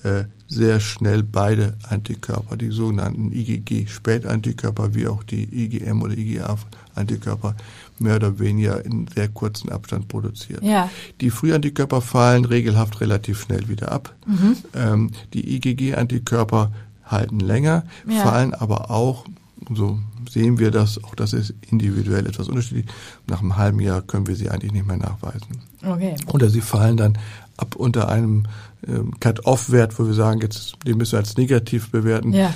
äh, 0.03 0.25
sehr 0.47 0.79
schnell 0.79 1.23
beide 1.23 1.75
Antikörper, 1.89 2.57
die 2.57 2.69
sogenannten 2.69 3.31
IgG-Spätantikörper 3.31 4.93
wie 4.93 5.07
auch 5.07 5.23
die 5.23 5.43
IgM 5.65 6.03
oder 6.03 6.15
IgA-Antikörper, 6.15 7.55
mehr 7.97 8.17
oder 8.17 8.37
weniger 8.37 8.85
in 8.85 9.07
sehr 9.07 9.29
kurzen 9.29 9.69
Abstand 9.71 10.09
produziert. 10.09 10.63
Ja. 10.63 10.91
Die 11.21 11.31
Frühantikörper 11.31 12.01
fallen 12.01 12.45
regelhaft 12.45 13.01
relativ 13.01 13.41
schnell 13.41 13.67
wieder 13.67 13.91
ab. 13.91 14.13
Mhm. 14.27 14.57
Ähm, 14.75 15.11
die 15.33 15.55
IgG-Antikörper 15.55 16.71
halten 17.03 17.39
länger, 17.39 17.83
Ja. 18.07 18.21
fallen 18.21 18.53
aber 18.53 18.91
auch, 18.91 19.25
so 19.73 19.97
sehen 20.29 20.59
wir 20.59 20.71
das, 20.71 21.03
auch 21.03 21.15
das 21.15 21.33
ist 21.33 21.53
individuell 21.69 22.25
etwas 22.25 22.47
unterschiedlich. 22.47 22.85
Nach 23.27 23.39
einem 23.41 23.55
halben 23.57 23.79
Jahr 23.79 24.01
können 24.01 24.27
wir 24.27 24.35
sie 24.35 24.49
eigentlich 24.49 24.71
nicht 24.71 24.87
mehr 24.87 24.97
nachweisen. 24.97 25.47
Okay. 25.85 26.15
Oder 26.27 26.49
sie 26.49 26.61
fallen 26.61 26.97
dann 26.97 27.17
ab 27.57 27.75
unter 27.75 28.07
einem 28.09 28.43
ähm, 28.87 29.19
Cut-Off-Wert, 29.19 29.97
wo 29.99 30.05
wir 30.05 30.13
sagen, 30.13 30.41
jetzt 30.41 30.75
den 30.85 30.97
müssen 30.97 31.13
wir 31.13 31.19
als 31.19 31.37
negativ 31.37 31.89
bewerten. 31.91 32.33
Ja. 32.33 32.53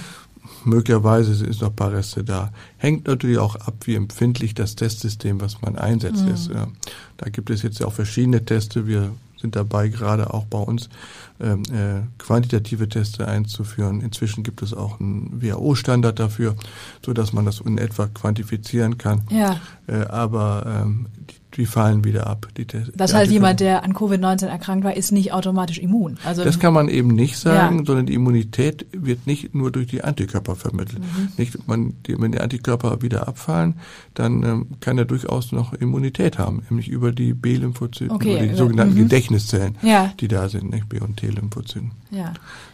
Möglicherweise 0.63 1.43
ist 1.45 1.61
noch 1.61 1.69
ein 1.69 1.75
paar 1.75 1.91
Reste 1.91 2.23
da. 2.23 2.51
Hängt 2.77 3.07
natürlich 3.07 3.39
auch 3.39 3.55
ab, 3.55 3.73
wie 3.85 3.95
empfindlich 3.95 4.53
das 4.53 4.75
Testsystem, 4.75 5.41
was 5.41 5.61
man 5.61 5.75
einsetzt, 5.75 6.23
Mhm. 6.25 6.33
ist. 6.33 6.51
Da 7.17 7.29
gibt 7.29 7.49
es 7.49 7.63
jetzt 7.63 7.79
ja 7.79 7.87
auch 7.87 7.93
verschiedene 7.93 8.45
Teste. 8.45 8.85
Wir 8.85 9.11
sind 9.41 9.55
dabei, 9.55 9.89
gerade 9.89 10.33
auch 10.33 10.45
bei 10.45 10.59
uns 10.59 10.89
ähm, 11.39 11.63
äh, 11.71 12.01
quantitative 12.17 12.87
Teste 12.87 13.27
einzuführen. 13.27 14.01
Inzwischen 14.01 14.43
gibt 14.43 14.61
es 14.61 14.73
auch 14.73 14.99
einen 14.99 15.41
WHO-Standard 15.41 16.19
dafür, 16.19 16.55
so 17.05 17.13
dass 17.13 17.33
man 17.33 17.45
das 17.45 17.59
in 17.59 17.77
etwa 17.77 18.07
quantifizieren 18.07 18.97
kann. 18.97 19.23
Ja. 19.29 19.59
Äh, 19.87 20.05
aber 20.05 20.83
ähm, 20.83 21.07
die, 21.29 21.40
die 21.57 21.65
fallen 21.65 22.03
wieder 22.03 22.27
ab. 22.27 22.47
Die 22.57 22.65
Tests. 22.65 22.91
Das 22.95 23.13
heißt, 23.13 23.31
jemand, 23.31 23.59
der 23.59 23.83
an 23.83 23.93
Covid-19 23.93 24.45
erkrankt 24.47 24.83
war, 24.85 24.95
ist 24.95 25.11
nicht 25.11 25.33
automatisch 25.33 25.79
immun. 25.79 26.17
Also 26.25 26.43
Das 26.43 26.59
kann 26.59 26.73
man 26.73 26.87
eben 26.87 27.09
nicht 27.09 27.37
sagen, 27.37 27.79
Ja. 27.79 27.85
sondern 27.85 28.05
die 28.05 28.13
Immunität 28.13 28.85
wird 28.91 29.27
nicht 29.27 29.53
nur 29.53 29.71
durch 29.71 29.87
die 29.87 30.03
Antikörper 30.03 30.55
vermittelt. 30.55 30.99
Mhm. 30.99 31.29
Nicht, 31.37 31.67
man, 31.67 31.93
die, 32.07 32.19
wenn 32.19 32.31
die 32.31 32.39
Antikörper 32.39 33.01
wieder 33.01 33.27
abfallen, 33.27 33.75
dann 34.13 34.43
ähm, 34.43 34.67
kann 34.79 34.97
er 34.97 35.05
durchaus 35.05 35.51
noch 35.51 35.73
Immunität 35.73 36.37
haben, 36.37 36.63
nämlich 36.69 36.87
über 36.87 37.11
die 37.11 37.33
B-Lymphozyten, 37.33 38.11
Okay, 38.11 38.31
oder 38.35 38.39
die 38.43 38.47
über- 38.49 38.57
sogenannten 38.57 38.93
mhm. 38.95 39.03
Gedächtniszellen, 39.03 39.77
Ja. 39.81 40.13
die 40.19 40.27
da 40.27 40.47
sind, 40.49 40.69
nicht? 40.69 40.87
B- 40.89 40.99
und 40.99 41.17
T-Lymphozyten. 41.17 41.91
ja. 42.11 42.33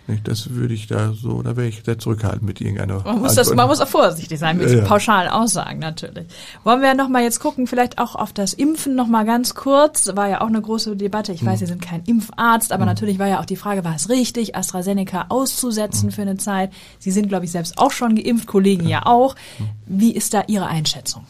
Nicht? 0.09 0.25
Das 0.25 0.51
würde 0.51 0.73
ich 0.73 0.87
da 0.87 1.11
so, 1.11 1.41
da 1.41 1.57
wäre 1.57 1.67
ich 1.67 1.81
sehr 1.83 1.99
zurückhaltend 1.99 2.43
mit 2.43 2.61
irgendeiner 2.61 3.03
Man 3.03 3.19
muss, 3.19 3.35
das, 3.35 3.53
man 3.53 3.67
muss 3.67 3.81
auch 3.81 3.89
vorsichtig 3.89 4.39
sein 4.39 4.57
mit 4.57 4.69
Ja, 4.69 4.85
pauschalen 4.85 5.29
Aussagen 5.29 5.79
natürlich. 5.79 6.25
Wollen 6.63 6.81
wir 6.81 6.93
noch 6.93 7.09
mal 7.09 7.23
jetzt 7.23 7.41
gucken, 7.41 7.67
vielleicht 7.67 7.97
auch 7.99 8.15
auf 8.15 8.31
das 8.31 8.53
Impfen 8.67 8.95
noch 8.95 9.07
mal 9.07 9.25
ganz 9.25 9.55
kurz. 9.55 10.09
War 10.15 10.27
ja 10.29 10.41
auch 10.41 10.47
eine 10.47 10.61
große 10.61 10.95
Debatte. 10.95 11.31
Ich 11.33 11.41
Hm. 11.41 11.47
weiß, 11.47 11.59
Sie 11.59 11.65
sind 11.67 11.81
kein 11.81 12.03
Impfarzt, 12.05 12.71
aber 12.71 12.85
natürlich 12.85 13.17
war 13.19 13.27
ja 13.27 13.39
auch 13.39 13.45
die 13.45 13.55
Frage, 13.55 13.83
war 13.85 13.95
es 13.95 14.09
richtig, 14.09 14.55
AstraZeneca 14.55 15.23
Hm. 15.23 15.31
auszusetzen 15.31 16.11
für 16.11 16.21
eine 16.23 16.37
Zeit? 16.37 16.71
Sie 16.99 17.11
sind, 17.11 17.29
glaube 17.29 17.45
ich, 17.45 17.51
selbst 17.51 17.77
auch 17.77 17.91
schon 17.91 18.15
geimpft, 18.15 18.47
Kollegen 18.47 18.87
ja 18.87 19.05
auch. 19.05 19.35
Hm. 19.57 19.67
Wie 19.85 20.11
ist 20.15 20.33
da 20.33 20.43
Ihre 20.47 20.67
Einschätzung? 20.67 21.25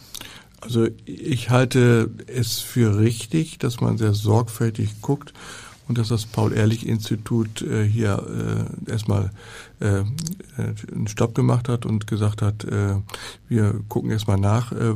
Also 0.60 0.88
ich 1.04 1.50
halte 1.50 2.10
es 2.26 2.58
für 2.58 2.98
richtig, 2.98 3.58
dass 3.58 3.80
man 3.80 3.96
sehr 3.96 4.12
sorgfältig 4.14 5.00
guckt 5.00 5.32
und 5.88 5.98
dass 5.98 6.08
das 6.08 6.26
Paul-Ehrlich-Institut 6.26 7.62
äh, 7.62 7.84
hier 7.84 8.68
äh, 8.86 8.90
erstmal 8.90 9.30
äh, 9.80 10.00
äh, 10.00 10.04
einen 10.94 11.08
Stopp 11.08 11.34
gemacht 11.34 11.68
hat 11.68 11.86
und 11.86 12.06
gesagt 12.06 12.42
hat, 12.42 12.64
äh, 12.64 12.96
wir 13.48 13.80
gucken 13.88 14.10
erstmal 14.10 14.38
nach. 14.38 14.72
Äh, 14.72 14.94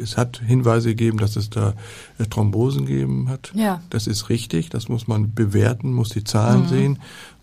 es 0.00 0.16
hat 0.16 0.40
Hinweise 0.40 0.90
gegeben, 0.90 1.18
dass 1.18 1.36
es 1.36 1.50
da 1.50 1.74
äh, 2.18 2.24
Thrombosen 2.24 2.86
gegeben 2.86 3.28
hat. 3.28 3.52
Ja. 3.54 3.82
Das 3.90 4.06
ist 4.06 4.28
richtig, 4.28 4.70
das 4.70 4.88
muss 4.88 5.08
man 5.08 5.34
bewerten, 5.34 5.92
muss 5.92 6.10
die 6.10 6.24
Zahlen 6.24 6.68
sehen. 6.68 6.98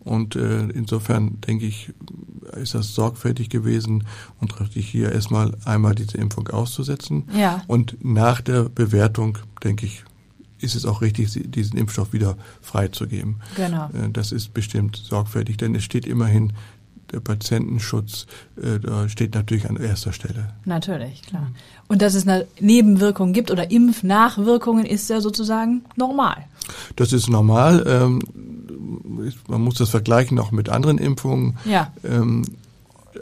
Und 0.05 0.35
äh, 0.35 0.67
insofern 0.69 1.41
denke 1.41 1.65
ich, 1.65 1.91
ist 2.61 2.75
das 2.75 2.93
sorgfältig 2.93 3.49
gewesen 3.49 4.05
und 4.39 4.59
richtig 4.59 4.87
hier 4.87 5.11
erstmal 5.11 5.57
einmal 5.65 5.95
diese 5.95 6.17
Impfung 6.17 6.47
auszusetzen. 6.47 7.23
Ja. 7.35 7.63
Und 7.67 7.97
nach 8.05 8.39
der 8.39 8.69
Bewertung, 8.69 9.39
denke 9.63 9.87
ich, 9.87 10.03
ist 10.65 10.75
es 10.75 10.85
auch 10.85 11.01
richtig, 11.01 11.29
diesen 11.51 11.77
Impfstoff 11.77 12.11
wieder 12.11 12.37
freizugeben. 12.61 13.37
Genau. 13.55 13.85
Äh, 13.93 14.09
Das 14.11 14.31
ist 14.31 14.53
bestimmt 14.53 14.97
sorgfältig, 14.97 15.57
denn 15.57 15.75
es 15.75 15.83
steht 15.83 16.05
immerhin 16.05 16.53
der 17.11 17.19
Patientenschutz, 17.19 18.25
äh, 18.61 18.79
da 18.79 19.07
steht 19.07 19.35
natürlich 19.35 19.69
an 19.69 19.77
erster 19.77 20.11
Stelle. 20.11 20.49
Natürlich, 20.65 21.21
klar. 21.21 21.51
Und 21.87 22.01
dass 22.01 22.15
es 22.15 22.27
eine 22.27 22.47
Nebenwirkung 22.59 23.31
gibt 23.31 23.51
oder 23.51 23.69
Impfnachwirkungen 23.69 24.85
ist 24.85 25.09
ja 25.09 25.21
sozusagen 25.21 25.83
normal. 25.95 26.45
Das 26.95 27.13
ist 27.13 27.29
normal. 27.29 27.85
Ähm, 27.87 28.21
man 29.47 29.61
muss 29.61 29.75
das 29.75 29.89
vergleichen 29.89 30.39
auch 30.39 30.51
mit 30.51 30.69
anderen 30.69 30.97
Impfungen. 30.97 31.57
Ja. 31.65 31.93
Ähm, 32.03 32.43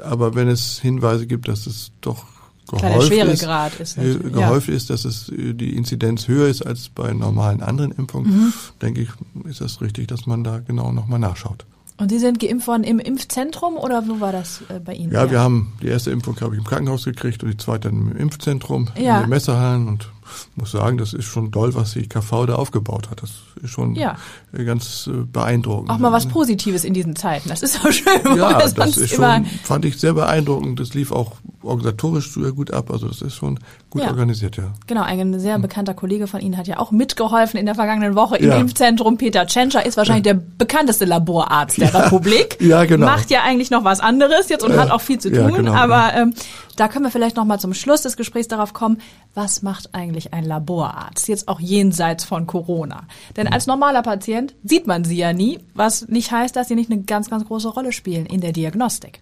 aber 0.03 0.33
wenn 0.33 0.47
es 0.47 0.79
Hinweise 0.79 1.27
gibt, 1.27 1.47
dass 1.47 1.67
es 1.67 1.91
doch 2.01 2.25
Kleiner 2.67 2.95
gehäuft 2.95 3.11
ist, 3.11 3.17
Schweregrad 3.41 3.79
ist 3.79 3.97
äh, 3.97 4.01
natürlich, 4.03 4.33
gehäuft 4.33 4.69
ist, 4.69 4.89
dass 4.89 5.05
es 5.05 5.29
äh, 5.29 5.53
die 5.53 5.75
Inzidenz 5.75 6.27
höher 6.27 6.47
ist 6.47 6.65
als 6.65 6.89
bei 6.89 7.13
normalen 7.13 7.61
anderen 7.61 7.91
Impfungen, 7.91 8.31
Mhm. 8.31 8.53
denke 8.81 9.01
ich, 9.01 9.09
ist 9.49 9.61
das 9.61 9.81
richtig, 9.81 10.07
dass 10.07 10.25
man 10.25 10.43
da 10.43 10.59
genau 10.59 10.91
nochmal 10.91 11.19
nachschaut. 11.19 11.65
Und 11.97 12.09
Sie 12.09 12.17
sind 12.19 12.39
geimpft 12.39 12.67
worden 12.67 12.83
im 12.83 12.97
Impfzentrum 12.99 13.75
oder 13.77 14.07
wo 14.07 14.19
war 14.19 14.31
das 14.31 14.61
äh, 14.69 14.79
bei 14.79 14.93
Ihnen? 14.95 15.11
Ja, 15.13 15.29
wir 15.29 15.39
haben 15.39 15.73
die 15.81 15.87
erste 15.87 16.09
Impfung 16.11 16.39
habe 16.41 16.55
ich 16.55 16.59
im 16.59 16.65
Krankenhaus 16.65 17.05
gekriegt 17.05 17.43
und 17.43 17.51
die 17.51 17.57
zweite 17.57 17.89
im 17.89 18.15
Impfzentrum 18.15 18.89
Ja. 18.97 19.17
in 19.17 19.23
den 19.25 19.29
Messerhallen 19.29 19.87
und 19.87 20.09
muss 20.55 20.71
sagen, 20.71 20.97
das 20.97 21.13
ist 21.13 21.25
schon 21.25 21.51
doll, 21.51 21.73
was 21.75 21.93
die 21.93 22.07
KV 22.07 22.45
da 22.45 22.55
aufgebaut 22.55 23.09
hat. 23.09 23.21
Das 23.21 23.31
ist 23.61 23.69
schon 23.71 23.95
Ja. 23.95 24.15
ganz 24.51 25.07
äh, 25.07 25.23
beeindruckend. 25.25 25.89
Auch 25.89 25.97
mal 25.99 26.11
was 26.11 26.25
Positives 26.27 26.83
in 26.83 26.93
diesen 26.93 27.15
Zeiten. 27.15 27.49
Das 27.49 27.61
ist 27.63 27.79
auch 27.85 27.91
schön. 27.91 28.37
Ja, 28.37 28.59
das 28.59 28.71
sonst 28.71 28.97
ist 28.97 29.15
schon, 29.15 29.45
fand 29.63 29.85
ich 29.85 29.97
sehr 29.99 30.13
beeindruckend. 30.13 30.79
Das 30.79 30.93
lief 30.93 31.11
auch 31.11 31.33
organisatorisch 31.61 32.33
sehr 32.33 32.51
gut 32.51 32.71
ab. 32.71 32.91
Also 32.91 33.07
das 33.07 33.21
ist 33.21 33.35
schon 33.35 33.59
gut 33.89 34.01
Ja. 34.03 34.09
organisiert, 34.09 34.57
ja. 34.57 34.73
Genau, 34.87 35.01
ein 35.03 35.39
sehr 35.39 35.57
bekannter 35.59 35.93
Kollege 35.93 36.27
von 36.27 36.41
Ihnen 36.41 36.57
hat 36.57 36.67
ja 36.67 36.77
auch 36.79 36.91
mitgeholfen 36.91 37.59
in 37.59 37.65
der 37.65 37.75
vergangenen 37.75 38.15
Woche 38.15 38.37
im 38.37 38.49
Ja. 38.49 38.57
Impfzentrum. 38.57 39.17
Peter 39.17 39.45
Tschentscher 39.47 39.85
ist 39.85 39.95
wahrscheinlich 39.97 40.23
der 40.23 40.33
bekannteste 40.33 41.05
Laborarzt 41.05 41.77
der 41.79 41.93
Republik. 41.93 42.57
Ja, 42.63 42.85
genau. 42.85 43.05
Macht 43.07 43.29
ja 43.29 43.41
eigentlich 43.43 43.71
noch 43.71 43.83
was 43.83 43.99
anderes 43.99 44.49
jetzt 44.49 44.63
und 44.63 44.71
Äh, 44.71 44.77
hat 44.77 44.91
auch 44.91 45.01
viel 45.01 45.19
zu 45.19 45.31
tun. 45.31 45.53
genau, 45.53 45.73
aber 45.73 46.13
ähm, 46.15 46.33
da 46.75 46.87
können 46.87 47.05
wir 47.05 47.11
vielleicht 47.11 47.35
noch 47.35 47.45
mal 47.45 47.59
zum 47.59 47.73
Schluss 47.73 48.01
des 48.01 48.17
Gesprächs 48.17 48.47
darauf 48.47 48.73
kommen, 48.73 48.99
was 49.33 49.61
macht 49.61 49.93
eigentlich 49.93 50.33
ein 50.33 50.45
Laborarzt? 50.45 51.27
Jetzt 51.27 51.47
auch 51.47 51.59
jenseits 51.59 52.23
von 52.23 52.47
Corona. 52.47 53.03
Denn 53.35 53.47
als 53.47 53.67
normaler 53.67 54.01
Patient 54.01 54.55
sieht 54.63 54.87
man 54.87 55.03
sie 55.03 55.17
ja 55.17 55.33
nie, 55.33 55.59
was 55.73 56.07
nicht 56.07 56.31
heißt, 56.31 56.55
dass 56.55 56.67
sie 56.67 56.75
nicht 56.75 56.91
eine 56.91 57.03
ganz, 57.03 57.29
ganz 57.29 57.45
große 57.45 57.69
Rolle 57.69 57.91
spielen 57.91 58.25
in 58.25 58.41
der 58.41 58.51
Diagnostik. 58.51 59.21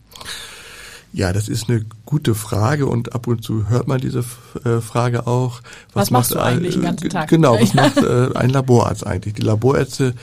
Ja, 1.14 1.34
das 1.34 1.50
ist 1.50 1.70
eine 1.70 1.84
gute 2.06 2.36
Frage 2.36 2.86
und 2.86 3.14
ab 3.14 3.28
und 3.28 3.44
zu 3.44 3.68
hört 3.70 3.88
man 3.88 4.00
diese 4.00 4.24
äh, 4.64 4.80
Frage 4.80 5.28
auch. 5.28 5.62
Was 5.94 6.10
machst 6.10 6.32
macht 6.32 6.40
du 6.40 6.44
ein- 6.44 6.58
eigentlich 6.58 6.76
den 6.76 6.84
ganzen 6.84 7.08
äh, 7.08 7.10
Tag? 7.10 7.30
Genau, 7.30 7.60
was 7.60 7.74
Ja. 7.74 7.82
macht 7.84 7.98
äh, 7.98 8.30
ein 8.38 8.50
Laborarzt 8.50 9.06
eigentlich? 9.06 9.34
Die 9.34 9.42
Laborärzte 9.42 10.14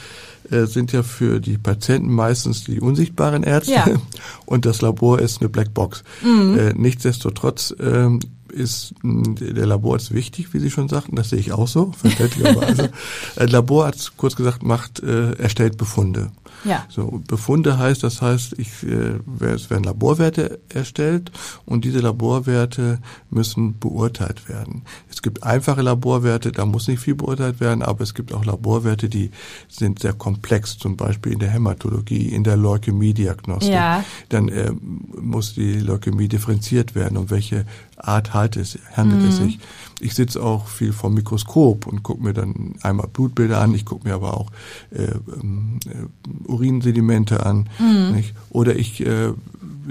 äh, 0.51 0.64
sind 0.64 0.92
ja 0.92 1.03
für 1.03 1.40
die 1.40 1.59
Patienten 1.59 2.11
meistens 2.12 2.64
die 2.64 2.81
unsichtbaren 2.81 3.42
Ärzte 3.42 3.72
Ja. 3.74 3.87
Mhm. 3.87 4.01
und 4.46 4.64
das 4.64 4.81
Labor 4.81 5.18
ist 5.18 5.40
eine 5.40 5.51
Blackbox. 5.51 6.05
Äh, 6.24 6.72
nichtsdestotrotz 6.74 7.74
ähm, 7.81 8.20
ist 8.51 8.94
der 9.05 9.66
Laborarzt 9.66 10.14
wichtig, 10.14 10.55
wie 10.55 10.59
Sie 10.59 10.70
schon 10.70 10.88
sagten, 10.88 11.16
das 11.16 11.29
sehe 11.29 11.38
ich 11.38 11.53
auch 11.53 11.68
so, 11.68 11.92
verständlicherweise. 11.92 12.90
Ein 13.37 13.48
Laborarzt, 13.51 14.16
kurz 14.16 14.37
gesagt, 14.37 14.62
macht, 14.62 15.01
äh, 15.01 15.33
erstellt 15.35 15.77
Befunde. 15.77 16.31
Ja. 16.64 16.87
So, 16.88 17.21
Befunde 17.27 17.79
heißt, 17.79 18.03
das 18.03 18.23
heißt, 18.23 18.59
ich, 18.59 18.83
äh, 18.85 19.18
es 19.44 19.71
werden 19.71 19.85
Laborwerte 19.85 20.61
erstellt 20.68 21.31
und 21.64 21.85
diese 21.85 22.01
Laborwerte 22.01 22.99
müssen 23.31 23.79
beurteilt 23.79 24.49
werden. 24.49 24.83
Es 25.11 25.23
gibt 25.23 25.42
einfache 25.42 25.83
Laborwerte, 25.83 26.53
da 26.53 26.66
muss 26.66 26.88
nicht 26.88 27.01
viel 27.01 27.14
beurteilt 27.14 27.61
werden, 27.61 27.83
aber 27.83 28.03
es 28.03 28.14
gibt 28.14 28.33
auch 28.33 28.44
Laborwerte, 28.44 29.09
die 29.09 29.31
sind 29.68 30.01
sehr 30.01 30.12
komplex, 30.12 30.79
zum 30.79 30.97
Beispiel 30.97 31.33
in 31.33 31.38
der 31.38 31.51
Hämatologie, 31.51 32.29
in 32.29 32.44
der 32.44 32.57
Leukämie-Diagnostik. 32.57 33.73
Ja. 33.73 34.05
Dann 34.29 34.49
äh, 34.49 34.73
muss 35.21 35.55
die 35.55 35.75
Leukämie 35.75 36.29
differenziert 36.29 36.94
werden, 36.94 37.16
um 37.16 37.31
welche 37.31 37.64
Art 37.98 38.34
halt 38.34 38.56
es, 38.56 38.78
handelt 38.94 39.28
es 39.28 39.37
sich. 39.38 39.58
Ich 40.00 40.14
sitze 40.14 40.42
auch 40.42 40.68
viel 40.68 40.92
vom 40.92 41.14
Mikroskop 41.14 41.87
und 41.87 42.02
gucke 42.02 42.22
mir 42.22 42.32
dann 42.32 42.76
einmal 42.82 43.08
Blutbilder 43.08 43.61
an, 43.61 43.74
ich 43.74 43.84
gucke 43.84 44.06
mir 44.06 44.14
aber 44.14 44.37
auch 44.37 44.50
äh, 44.90 45.08
ähm, 45.40 45.80
äh, 45.87 46.48
Urinsedimente 46.48 47.44
an. 47.44 47.68
Nicht? 48.12 48.34
Oder 48.50 48.76
ich 48.76 49.04
äh, 49.04 49.32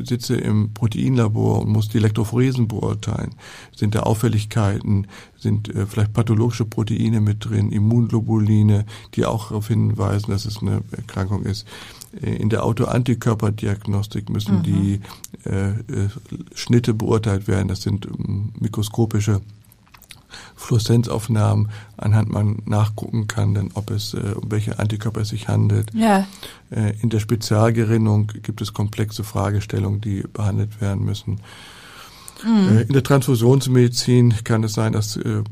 sitze 0.04 0.36
im 0.36 0.74
Proteinlabor 0.74 1.62
und 1.62 1.70
muss 1.70 1.90
die 1.90 1.98
Elektrophoresen 1.98 2.68
beurteilen. 2.68 3.36
Sind 3.76 3.96
da 3.96 4.02
Auffälligkeiten, 4.02 5.08
sind 5.38 5.74
äh, 5.74 5.86
vielleicht 5.86 6.14
pathologische 6.14 6.66
Proteine 6.66 7.22
mit 7.22 7.46
drin, 7.46 7.72
Immunglobuline, 7.72 8.86
die 9.16 9.26
auch 9.26 9.50
darauf 9.50 9.68
hinweisen, 9.68 10.32
dass 10.32 10.46
es 10.46 10.62
eine 10.62 10.82
Erkrankung 10.92 11.44
ist. 11.44 11.68
Äh, 12.22 12.36
In 12.36 12.50
der 12.50 12.64
Autoantikörperdiagnostik 12.64 14.30
müssen 14.30 14.64
die 14.64 15.02
äh, 15.46 15.70
äh, 15.70 16.10
Schnitte 16.54 16.94
beurteilt 16.94 17.48
werden. 17.48 17.68
Das 17.68 17.82
sind 17.82 18.06
ähm, 18.06 18.54
mikroskopische 18.60 19.42
Fluoreszenzaufnahmen, 20.56 21.70
anhand 21.98 22.30
man 22.30 22.62
nachgucken 22.66 23.28
kann, 23.28 23.54
denn 23.54 23.72
ob 23.74 23.92
es 23.92 24.14
äh, 24.14 24.34
um 24.36 24.52
welche 24.52 24.80
Antikörper 24.80 25.22
es 25.22 25.30
sich 25.30 25.48
handelt. 25.48 25.94
Ja. 25.94 26.28
Äh, 26.70 26.94
in 27.02 27.10
der 27.10 27.20
Spezialgerinnung 27.20 28.32
gibt 28.44 28.62
es 28.62 28.74
komplexe 28.74 29.24
Fragestellungen, 29.24 30.02
die 30.02 30.24
behandelt 30.32 30.82
werden 30.82 31.06
müssen. 31.06 31.42
Mhm. 32.44 32.78
Äh, 32.78 32.82
in 32.84 32.94
der 32.94 33.04
Transfusionsmedizin 33.04 34.34
kann 34.44 34.64
es 34.64 34.74
sein, 34.74 34.94
dass 34.94 35.18
äh, 35.18 35.44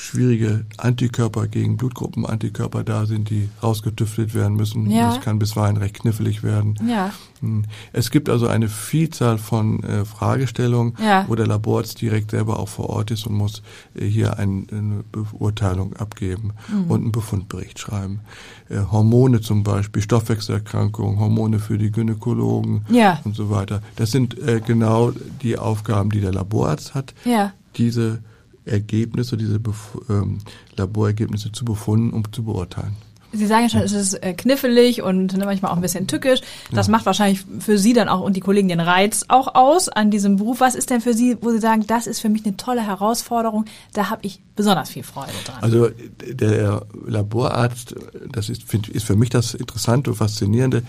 schwierige 0.00 0.64
Antikörper 0.76 1.48
gegen 1.48 1.76
Blutgruppenantikörper 1.76 2.84
da 2.84 3.04
sind, 3.04 3.30
die 3.30 3.48
rausgetüftelt 3.62 4.32
werden 4.32 4.56
müssen. 4.56 4.88
Ja. 4.90 5.08
Das 5.08 5.20
kann 5.20 5.40
bisweilen 5.40 5.76
recht 5.76 5.98
knifflig 6.00 6.44
werden. 6.44 6.78
Ja. 6.88 7.10
Hm. 7.40 7.64
Es 7.92 8.10
gibt 8.12 8.28
also 8.28 8.46
eine 8.46 8.68
Vielzahl 8.68 9.38
von 9.38 9.82
äh, 9.82 10.04
Fragestellungen, 10.04 10.94
Ja. 11.02 11.24
wo 11.26 11.34
der 11.34 11.48
Laborarzt 11.48 12.00
direkt 12.00 12.30
selber 12.30 12.60
auch 12.60 12.68
vor 12.68 12.90
Ort 12.90 13.10
ist 13.10 13.26
und 13.26 13.34
muss 13.34 13.62
äh, 13.96 14.04
hier 14.06 14.38
ein, 14.38 14.68
eine 14.70 15.02
Beurteilung 15.10 15.94
abgeben 15.96 16.52
Mhm. 16.72 16.90
und 16.90 17.02
einen 17.02 17.12
Befundbericht 17.12 17.80
schreiben. 17.80 18.20
Äh, 18.68 18.78
Hormone 18.92 19.40
zum 19.40 19.64
Beispiel, 19.64 20.00
Stoffwechselerkrankungen, 20.02 21.18
Hormone 21.18 21.58
für 21.58 21.76
die 21.76 21.90
Gynäkologen 21.90 22.84
Ja. 22.88 23.20
und 23.24 23.34
so 23.34 23.50
weiter. 23.50 23.82
Das 23.96 24.12
sind 24.12 24.38
äh, 24.38 24.60
genau 24.64 25.12
die 25.42 25.58
Aufgaben, 25.58 26.10
die 26.10 26.20
der 26.20 26.32
Laborarzt 26.32 26.94
hat, 26.94 27.14
Ja. 27.24 27.52
diese 27.76 28.20
Ergebnisse, 28.68 29.36
diese 29.36 29.58
Bef 29.58 29.98
ähm, 30.08 30.38
Laborergebnisse 30.76 31.52
zu 31.52 31.64
befunden, 31.64 32.12
um 32.12 32.30
zu 32.32 32.44
beurteilen. 32.44 32.96
Sie 33.30 33.46
sagen 33.46 33.64
ja 33.64 33.68
schon, 33.68 33.82
es 33.82 33.92
ist 33.92 34.14
äh, 34.14 34.32
knifflig 34.32 35.02
und 35.02 35.36
ne, 35.36 35.44
manchmal 35.44 35.70
auch 35.70 35.76
ein 35.76 35.82
bisschen 35.82 36.06
tückisch. 36.06 36.40
Das 36.72 36.88
macht 36.88 37.04
wahrscheinlich 37.04 37.44
für 37.58 37.76
Sie 37.76 37.92
dann 37.92 38.08
auch 38.08 38.20
und 38.22 38.36
die 38.36 38.40
Kollegen 38.40 38.68
den 38.68 38.80
Reiz 38.80 39.26
auch 39.28 39.54
aus 39.54 39.90
an 39.90 40.10
diesem 40.10 40.36
Beruf. 40.36 40.60
Was 40.60 40.74
ist 40.74 40.88
denn 40.88 41.02
für 41.02 41.12
Sie, 41.12 41.36
wo 41.42 41.50
Sie 41.50 41.58
sagen, 41.58 41.86
das 41.86 42.06
ist 42.06 42.20
für 42.20 42.30
mich 42.30 42.46
eine 42.46 42.56
tolle 42.56 42.80
Herausforderung, 42.80 43.66
da 43.92 44.08
habe 44.08 44.22
ich 44.24 44.40
besonders 44.56 44.88
viel 44.88 45.02
Freude 45.02 45.32
dran? 45.44 45.56
Also 45.60 45.90
der 46.26 46.86
Laborarzt, 47.06 47.94
das 48.32 48.48
ist, 48.48 48.62
ist 48.72 49.04
für 49.04 49.16
mich 49.16 49.28
das 49.28 49.52
Interessante 49.52 50.10
und 50.10 50.16
Faszinierende, 50.16 50.82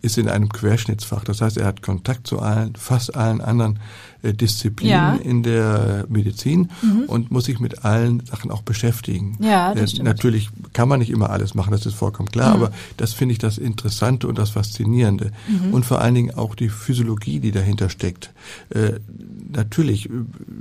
ist 0.00 0.16
in 0.16 0.28
einem 0.28 0.48
Querschnittsfach. 0.48 1.24
Das 1.24 1.40
heißt, 1.40 1.56
er 1.56 1.66
hat 1.66 1.82
Kontakt 1.82 2.26
zu 2.28 2.38
allen, 2.38 2.74
fast 2.76 3.16
allen 3.16 3.40
anderen 3.40 3.80
äh, 4.22 4.32
Disziplinen 4.32 4.92
Ja. 4.92 5.12
Mhm. 5.14 5.20
in 5.30 5.42
der 5.42 6.06
Medizin 6.08 6.68
und 7.08 7.30
muss 7.32 7.46
sich 7.46 7.58
mit 7.58 7.84
allen 7.84 8.24
Sachen 8.24 8.50
auch 8.52 8.62
beschäftigen. 8.62 9.36
Ja, 9.40 9.74
das 9.74 9.82
Äh, 9.82 9.88
stimmt. 9.88 10.04
Natürlich 10.06 10.50
kann 10.72 10.88
man 10.88 11.00
nicht 11.00 11.10
immer 11.10 11.30
alles 11.30 11.54
machen, 11.54 11.72
das 11.72 11.84
ist 11.84 11.94
vollkommen 11.94 12.28
klar, 12.30 12.52
aber 12.54 12.70
das 12.96 13.12
finde 13.12 13.32
ich 13.32 13.38
das 13.38 13.58
Interessante 13.58 14.28
und 14.28 14.38
das 14.38 14.50
Faszinierende. 14.50 15.32
Mhm. 15.48 15.74
Und 15.74 15.84
vor 15.84 16.00
allen 16.00 16.14
Dingen 16.14 16.34
auch 16.34 16.54
die 16.54 16.68
Physiologie, 16.68 17.40
die 17.40 17.50
dahinter 17.50 17.88
steckt. 17.90 18.30
Äh, 18.70 18.94
natürlich, 19.52 20.08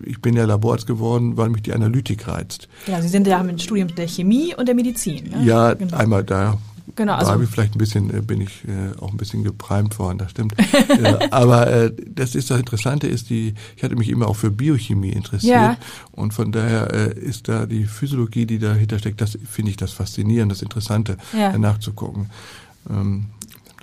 ich 0.04 0.20
bin 0.22 0.36
ja 0.36 0.46
Laborarzt 0.46 0.88
geworden, 0.88 1.38
weil 1.38 1.50
mich 1.50 1.62
die 1.62 1.74
Analytik 1.74 2.28
reizt. 2.28 2.68
ja, 2.88 3.02
Sie 3.02 3.08
sind 3.08 3.28
ja 3.28 3.40
im 3.40 3.60
Studium 3.60 3.94
der 3.96 4.08
Chemie 4.08 4.56
und 4.56 4.68
der 4.68 4.74
Medizin. 4.76 5.30
Ne? 5.30 5.44
Ja, 5.46 5.74
genau. 5.76 5.96
einmal 5.96 6.24
da. 6.24 6.58
Genau, 6.96 7.14
da 7.14 7.20
also- 7.20 7.32
habe 7.34 7.44
ich 7.44 7.50
vielleicht 7.50 7.76
ein 7.76 7.80
bisschen, 7.80 8.14
äh, 8.16 8.22
bin 8.22 8.42
ich 8.42 8.64
äh, 8.68 8.98
auch 9.00 9.12
ein 9.12 9.18
bisschen 9.18 9.44
geprimed 9.44 10.00
worden, 10.00 10.18
das 10.18 10.32
stimmt. 10.32 10.54
äh, 10.90 11.28
aber 11.32 11.68
äh, 11.68 11.92
das 12.08 12.34
ist 12.34 12.50
das 12.50 12.60
Interessante 12.60 13.08
ist 13.08 13.30
die, 13.30 13.54
ich 13.76 13.84
hatte 13.84 13.96
mich 13.96 14.10
immer 14.10 14.28
auch 14.28 14.36
für 14.36 14.52
Biochemie 14.52 15.10
interessiert 15.12 15.54
Ja. 15.56 15.78
und 16.14 16.34
von 16.34 16.52
daher 16.52 16.94
äh, 16.94 17.20
ist 17.20 17.48
da 17.50 17.66
die 17.66 17.86
Physiologie, 17.86 18.46
die 18.46 18.60
dahinter 18.60 19.00
steckt, 19.00 19.22
das 19.22 19.38
finde 19.50 19.72
ich 19.72 19.78
das 19.78 19.92
Faszinierende, 19.92 20.54
das 20.56 20.62
Interessante, 20.62 21.18
Ja. 21.38 21.52
danach 21.52 21.80
zu 21.80 21.94
gucken. 21.94 22.30
Ähm, 22.90 23.26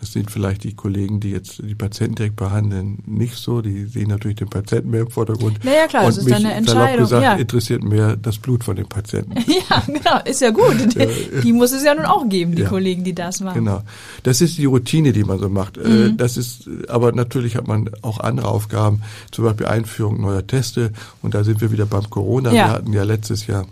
das 0.04 0.12
sehen 0.12 0.26
vielleicht 0.28 0.64
die 0.64 0.74
Kollegen, 0.74 1.18
die 1.18 1.30
jetzt 1.30 1.62
die 1.64 1.74
Patienten 1.74 2.16
direkt 2.16 2.36
behandeln, 2.36 2.98
nicht 3.06 3.36
so. 3.36 3.62
Die 3.62 3.86
sehen 3.86 4.08
natürlich 4.08 4.36
den 4.36 4.50
Patienten 4.50 4.90
mehr 4.90 5.00
im 5.00 5.10
Vordergrund. 5.10 5.60
Na 5.62 5.74
ja, 5.74 5.86
klar, 5.86 6.04
das 6.04 6.18
ist 6.18 6.30
eine 6.30 6.52
Entscheidung, 6.52 7.04
gesagt, 7.04 7.22
ja. 7.22 7.32
interessiert 7.36 7.82
mehr 7.82 8.16
das 8.16 8.36
Blut 8.36 8.64
von 8.64 8.76
dem 8.76 8.86
Patienten. 8.86 9.34
Ja, 9.70 9.82
genau, 9.86 10.20
ist 10.26 10.42
ja 10.42 10.50
gut. 10.50 10.74
Die 11.42 11.52
muss 11.54 11.72
es 11.72 11.84
ja 11.84 11.94
nun 11.94 12.04
auch 12.04 12.28
geben, 12.28 12.54
die 12.54 12.62
Ja. 12.62 12.68
Kollegen, 12.68 13.02
die 13.02 13.14
das 13.14 13.40
machen. 13.40 13.64
Genau. 13.64 13.82
Das 14.24 14.42
ist 14.42 14.58
die 14.58 14.66
Routine, 14.66 15.12
die 15.12 15.24
man 15.24 15.38
so 15.38 15.48
macht. 15.48 15.78
Äh, 15.78 15.88
Mhm. 15.94 16.16
Das 16.18 16.36
ist, 16.36 16.68
aber 16.88 17.12
natürlich 17.12 17.56
hat 17.56 17.66
man 17.66 17.88
auch 18.02 18.20
andere 18.20 18.48
Aufgaben, 18.48 19.00
zum 19.30 19.44
Beispiel 19.44 19.66
Einführung 19.66 20.20
neuer 20.20 20.46
Teste. 20.46 20.92
Und 21.22 21.34
da 21.34 21.44
sind 21.44 21.60
wir 21.62 21.72
wieder 21.72 21.86
beim 21.86 22.10
Corona. 22.10 22.50
Ja. 22.52 22.66
Wir 22.66 22.72
hatten 22.72 22.92
ja 22.92 23.04
letztes 23.04 23.46
Jahr 23.46 23.64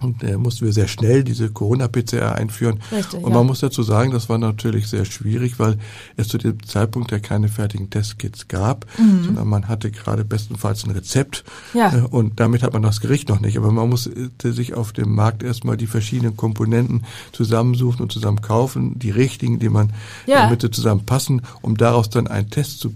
und 0.00 0.22
äh, 0.22 0.36
mussten 0.36 0.66
wir 0.66 0.72
sehr 0.72 0.88
schnell 0.88 1.24
diese 1.24 1.50
Corona-PCR 1.50 2.34
einführen. 2.34 2.80
Richtig, 2.92 3.22
und 3.22 3.30
ja. 3.30 3.36
man 3.36 3.46
muss 3.46 3.60
dazu 3.60 3.82
sagen, 3.82 4.10
das 4.12 4.28
war 4.28 4.38
natürlich 4.38 4.88
sehr 4.88 5.04
schwierig, 5.04 5.58
weil 5.58 5.78
es 6.16 6.28
zu 6.28 6.38
dem 6.38 6.62
Zeitpunkt 6.64 7.10
ja 7.12 7.18
keine 7.18 7.48
fertigen 7.48 7.88
Testkits 7.90 8.48
gab, 8.48 8.86
sondern 9.24 9.48
man 9.48 9.68
hatte 9.68 9.90
gerade 9.90 10.24
bestenfalls 10.24 10.84
ein 10.84 10.90
Rezept. 10.90 11.44
Mhm. 11.72 11.78
Ja. 11.78 11.94
Äh, 11.96 12.00
und 12.02 12.38
damit 12.40 12.62
hat 12.62 12.72
man 12.72 12.82
das 12.82 13.00
Gericht 13.00 13.28
noch 13.28 13.40
nicht. 13.40 13.56
Aber 13.56 13.72
man 13.72 13.88
musste 13.88 14.52
sich 14.52 14.74
auf 14.74 14.92
dem 14.92 15.14
Markt 15.14 15.42
erstmal 15.42 15.76
die 15.76 15.86
verschiedenen 15.86 16.36
Komponenten 16.36 17.04
zusammensuchen 17.32 18.02
und 18.02 18.12
zusammen 18.12 18.40
kaufen, 18.42 18.98
die 18.98 19.10
richtigen, 19.10 19.58
die 19.58 19.68
man 19.68 19.92
Ja. 20.26 20.42
damit 20.42 20.62
sie 20.62 20.70
zusammenpassen, 20.70 21.42
um 21.62 21.76
daraus 21.76 22.10
dann 22.10 22.26
einen 22.26 22.50
Test 22.50 22.80
zu 22.80 22.92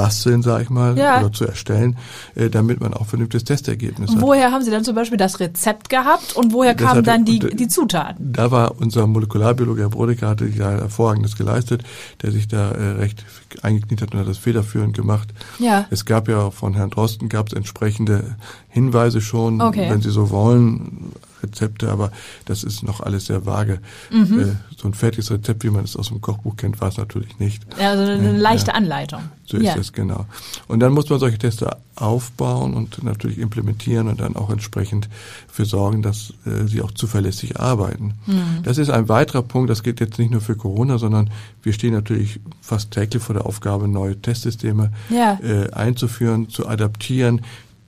basteln, 0.00 0.42
sag 0.42 0.62
ich 0.62 0.70
mal, 0.70 0.96
Ja. 0.96 1.20
oder 1.20 1.30
zu 1.32 1.44
erstellen, 1.46 1.96
äh, 2.34 2.48
damit 2.48 2.80
man 2.80 2.94
auch 2.94 3.06
vernünftiges 3.06 3.44
Testergebnis 3.44 4.10
hat. 4.10 4.20
woher 4.20 4.50
haben 4.50 4.62
Sie 4.64 4.70
dann 4.70 4.82
zum 4.84 4.94
Beispiel 4.94 5.18
das 5.18 5.40
Rezept 5.40 5.88
gehabt 5.90 6.34
und 6.36 6.52
woher 6.52 6.74
Das 6.74 6.80
kamen 6.86 6.98
hatte- 6.98 7.02
dann 7.02 7.24
die, 7.24 7.38
die 7.38 7.68
Zutaten? 7.68 8.32
Da 8.32 8.50
war 8.50 8.80
unser 8.80 9.06
Molekularbiologe, 9.06 9.82
Herr 9.82 9.90
Brodecker, 9.90 10.28
hatte 10.28 10.48
da 10.50 10.70
hervorragendes 10.70 11.36
geleistet, 11.36 11.82
der 12.22 12.30
sich 12.32 12.48
da 12.48 12.70
äh, 12.72 12.90
recht 12.92 13.24
eingekniet 13.62 14.00
hat 14.02 14.12
und 14.14 14.20
hat 14.20 14.28
das 14.28 14.38
federführend 14.38 14.96
gemacht. 14.96 15.28
Ja. 15.58 15.86
Es 15.90 16.04
gab 16.04 16.28
ja 16.28 16.50
von 16.50 16.74
Herrn 16.74 16.90
Drosten 16.90 17.28
gab 17.28 17.48
es 17.48 17.52
entsprechende 17.52 18.36
Hinweise 18.68 19.20
schon, 19.20 19.60
Okay. 19.60 19.90
wenn 19.90 20.00
Sie 20.00 20.10
so 20.10 20.30
wollen, 20.30 21.12
Rezepte, 21.42 21.90
aber 21.90 22.12
das 22.46 22.64
ist 22.64 22.82
noch 22.82 23.00
alles 23.00 23.26
sehr 23.26 23.46
vage. 23.46 23.80
Mhm. 24.10 24.40
Äh, 24.40 24.46
so 24.76 24.88
ein 24.88 24.94
fertiges 24.94 25.30
Rezept, 25.30 25.64
wie 25.64 25.70
man 25.70 25.84
es 25.84 25.96
aus 25.96 26.08
dem 26.08 26.20
Kochbuch 26.20 26.56
kennt, 26.56 26.80
war 26.80 26.88
es 26.88 26.96
natürlich 26.96 27.38
nicht. 27.38 27.62
Ja, 27.78 27.90
also 27.90 28.02
eine 28.12 28.32
Ja, 28.32 28.38
leichte 28.38 28.70
ja. 28.70 28.76
Anleitung. 28.76 29.20
So 29.46 29.56
ja. 29.58 29.72
ist 29.74 29.80
es 29.80 29.92
genau. 29.92 30.26
Und 30.68 30.80
dann 30.80 30.92
muss 30.92 31.08
man 31.10 31.18
solche 31.18 31.38
Teste 31.38 31.76
aufbauen 31.96 32.74
und 32.74 33.02
natürlich 33.02 33.38
implementieren 33.38 34.08
und 34.08 34.20
dann 34.20 34.36
auch 34.36 34.48
entsprechend 34.50 35.08
für 35.50 35.64
sorgen, 35.64 36.02
dass 36.02 36.32
äh, 36.46 36.66
sie 36.66 36.80
auch 36.82 36.92
zuverlässig 36.92 37.58
arbeiten. 37.58 38.14
Mhm. 38.26 38.62
Das 38.62 38.78
ist 38.78 38.90
ein 38.90 39.08
weiterer 39.08 39.42
Punkt, 39.42 39.68
das 39.70 39.82
geht 39.82 40.00
jetzt 40.00 40.18
nicht 40.18 40.30
nur 40.30 40.40
für 40.40 40.54
Corona, 40.56 40.98
sondern 40.98 41.30
wir 41.62 41.72
stehen 41.72 41.92
natürlich 41.92 42.40
fast 42.62 42.92
täglich 42.92 43.22
vor 43.22 43.34
der 43.34 43.44
Aufgabe, 43.46 43.88
neue 43.88 44.20
Testsysteme 44.20 44.92
Ja. 45.10 45.38
äh, 45.42 45.70
einzuführen, 45.72 46.48
zu 46.48 46.66
adaptieren, 46.68 47.42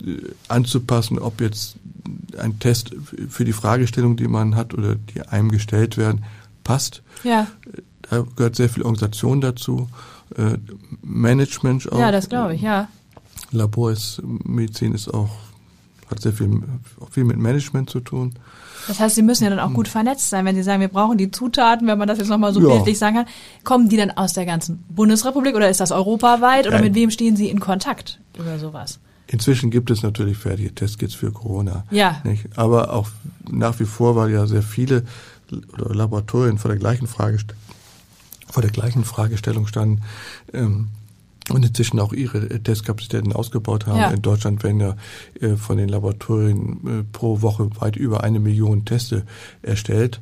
äh, 0.05 0.17
anzupassen, 0.49 1.19
ob 1.19 1.41
jetzt 1.41 1.77
ein 2.38 2.59
Test 2.59 2.95
für 3.29 3.45
die 3.45 3.53
Fragestellung, 3.53 4.17
die 4.17 4.29
man 4.29 4.57
hat 4.57 4.75
oder 4.75 4.97
die 4.97 5.23
einem 5.23 5.51
gestellt 5.51 5.97
werden, 5.97 6.25
passt. 6.65 7.03
Ja, 7.25 7.47
Da 8.11 8.25
gehört 8.37 8.57
sehr 8.57 8.69
viel 8.69 8.83
Organisation 8.83 9.41
dazu, 9.41 9.88
äh, 10.37 10.59
Management 11.03 11.91
auch. 11.93 11.99
ja, 11.99 12.11
das 12.11 12.29
glaube 12.29 12.55
ich, 12.55 12.62
ja. 12.62 12.88
Labor 13.51 13.93
ist, 13.93 14.21
Medizin 14.45 14.93
ist 14.93 15.09
auch, 15.12 15.31
hat 16.11 16.21
sehr 16.21 16.33
viel, 16.33 16.62
viel 17.11 17.25
mit 17.25 17.37
Management 17.38 17.91
zu 17.91 18.01
tun. 18.01 18.35
Das 18.88 18.99
heißt, 18.99 19.15
Sie 19.15 19.23
müssen 19.23 19.45
ja 19.45 19.51
dann 19.51 19.61
auch 19.61 19.73
gut 19.73 19.87
vernetzt 19.87 20.29
sein, 20.31 20.45
wenn 20.45 20.57
Sie 20.57 20.62
sagen, 20.65 20.81
wir 20.81 20.88
brauchen 20.88 21.17
die 21.17 21.31
Zutaten, 21.31 21.87
wenn 21.87 21.99
man 21.99 22.09
das 22.09 22.19
jetzt 22.19 22.29
nochmal 22.29 22.53
so 22.53 22.61
Ja. 22.61 22.75
bildlich 22.75 22.99
sagen 22.99 23.17
kann. 23.17 23.27
Kommen 23.62 23.88
die 23.88 23.97
dann 23.97 24.11
aus 24.11 24.33
der 24.33 24.45
ganzen 24.47 24.83
Bundesrepublik 24.88 25.55
oder 25.55 25.71
ist 25.71 25.81
das 25.81 25.93
europaweit 25.93 26.67
oder 26.67 26.77
Nein. 26.77 26.87
mit 26.87 26.95
wem 26.97 27.11
stehen 27.11 27.37
Sie 27.37 27.49
in 27.49 27.61
Kontakt 27.61 28.19
über 28.38 28.59
sowas? 28.59 28.99
Inzwischen 29.27 29.71
gibt 29.71 29.91
es 29.91 30.03
natürlich 30.03 30.37
fertige 30.37 30.75
Testkits 30.75 31.15
für 31.15 31.33
Corona. 31.33 31.85
Ja. 31.91 32.21
Nicht? 32.25 32.47
Aber 32.57 32.93
auch 32.93 33.09
nach 33.51 33.81
wie 33.81 33.85
vor, 33.85 34.17
weil 34.17 34.31
ja 34.31 34.47
sehr 34.47 34.63
viele 34.63 35.05
Laboratorien 35.77 36.59
vor 36.59 36.71
der 36.71 36.79
gleichen 36.79 37.07
Fragest 37.07 37.55
vor 38.53 38.63
der 38.63 38.71
gleichen 38.71 39.05
Fragestellung 39.05 39.67
standen 39.67 40.03
ähm, 40.53 40.89
und 41.49 41.65
inzwischen 41.65 41.99
auch 41.99 42.13
ihre 42.13 42.39
äh, 42.39 42.59
Testkapazitäten 42.61 43.33
ausgebaut 43.33 43.87
haben. 43.87 43.99
Ja. 43.99 44.11
In 44.11 44.23
Deutschland 44.23 44.63
werden 44.63 44.81
ja 44.81 44.97
äh, 45.41 45.57
von 45.57 45.79
den 45.79 45.89
Laboratorien 45.89 46.81
äh, 46.87 47.05
pro 47.13 47.41
Woche 47.41 47.69
weit 47.81 47.97
über 47.97 48.23
eine 48.23 48.41
Million 48.41 48.85
Teste 48.85 49.25
erstellt, 49.63 50.21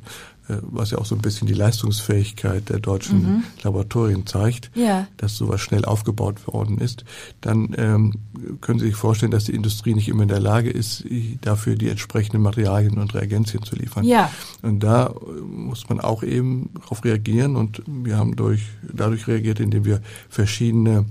was 0.61 0.91
ja 0.91 0.97
auch 0.97 1.05
so 1.05 1.15
ein 1.15 1.21
bisschen 1.21 1.47
die 1.47 1.53
Leistungsfähigkeit 1.53 2.69
der 2.69 2.79
deutschen 2.79 3.43
Laboratorien 3.63 4.25
zeigt 4.25 4.71
Ja. 4.75 5.07
dass 5.17 5.37
sowas 5.37 5.61
schnell 5.61 5.85
aufgebaut 5.85 6.47
worden 6.47 6.77
ist, 6.79 7.05
dann 7.41 7.73
ähm, 7.77 8.13
können 8.61 8.79
Sie 8.79 8.87
sich 8.87 8.95
vorstellen, 8.95 9.31
dass 9.31 9.45
die 9.45 9.53
Industrie 9.55 9.93
nicht 9.93 10.09
immer 10.09 10.23
in 10.23 10.29
der 10.29 10.39
Lage 10.39 10.69
ist, 10.69 11.05
dafür 11.41 11.75
die 11.75 11.89
entsprechenden 11.89 12.41
Materialien 12.41 12.97
und 12.97 13.13
Reagenzien 13.13 13.63
zu 13.63 13.75
liefern. 13.75 14.03
Ja. 14.03 14.31
Und 14.61 14.81
da 14.81 15.07
äh, 15.07 15.41
muss 15.41 15.89
man 15.89 15.99
auch 15.99 16.23
eben 16.23 16.69
darauf 16.81 17.03
reagieren 17.03 17.55
und 17.55 17.81
wir 17.87 18.17
haben 18.17 18.35
durch, 18.35 18.63
dadurch 18.91 19.27
reagiert, 19.27 19.59
indem 19.59 19.85
wir 19.85 20.01
verschiedene 20.29 21.05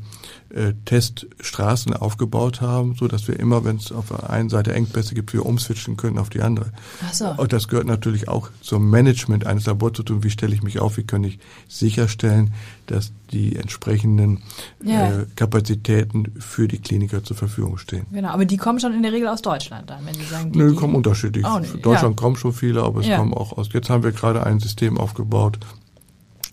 äh, 0.54 0.72
Teststraßen 0.84 1.94
aufgebaut 1.94 2.60
haben, 2.60 2.94
so 2.96 3.06
dass 3.08 3.28
wir 3.28 3.38
immer, 3.38 3.64
wenn 3.64 3.76
es 3.76 3.92
auf 3.92 4.08
der 4.08 4.30
einen 4.30 4.48
Seite 4.48 4.72
Engpässe 4.74 5.14
gibt, 5.14 5.32
wir 5.32 5.46
umswitchen 5.46 5.96
können 5.96 6.18
auf 6.18 6.28
die 6.30 6.40
andere. 6.42 6.72
Ach 7.06 7.12
so. 7.14 7.28
Und 7.36 7.52
das 7.52 7.68
gehört 7.68 7.86
natürlich 7.86 8.28
auch 8.28 8.50
zum 8.60 8.90
Management 8.90 9.46
eines 9.46 9.66
Labors 9.66 9.92
zu 9.94 10.02
tun. 10.02 10.22
Wie 10.24 10.30
stelle 10.30 10.54
ich 10.54 10.62
mich 10.62 10.80
auf? 10.80 10.96
Wie 10.96 11.04
kann 11.04 11.22
ich 11.24 11.38
sicherstellen, 11.68 12.52
dass 12.86 13.12
die 13.32 13.54
entsprechenden 13.56 14.42
Ja. 14.82 15.20
äh, 15.20 15.26
Kapazitäten 15.36 16.32
für 16.40 16.66
die 16.68 16.78
Kliniker 16.78 17.22
zur 17.22 17.36
Verfügung 17.36 17.78
stehen? 17.78 18.06
Genau, 18.12 18.28
aber 18.30 18.44
die 18.44 18.56
kommen 18.56 18.80
schon 18.80 18.92
in 18.92 19.02
der 19.02 19.12
Regel 19.12 19.28
aus 19.28 19.42
Deutschland 19.42 19.88
dann, 19.90 20.04
wenn 20.04 20.14
Sie 20.14 20.24
sagen, 20.24 20.52
die, 20.52 20.58
Nö, 20.58 20.70
die- 20.70 20.76
kommen 20.76 20.94
unterschiedlich. 20.96 21.44
Auch 21.44 21.60
nicht, 21.60 21.74
Deutschland 21.84 22.18
ja. 22.18 22.22
kommen 22.22 22.36
schon 22.36 22.52
viele, 22.52 22.82
aber 22.82 23.00
es 23.00 23.06
Ja. 23.06 23.18
kommen 23.18 23.34
auch 23.34 23.56
aus. 23.56 23.68
Jetzt 23.72 23.88
haben 23.88 24.02
wir 24.02 24.12
gerade 24.12 24.44
ein 24.44 24.58
System 24.60 24.98
aufgebaut 24.98 25.58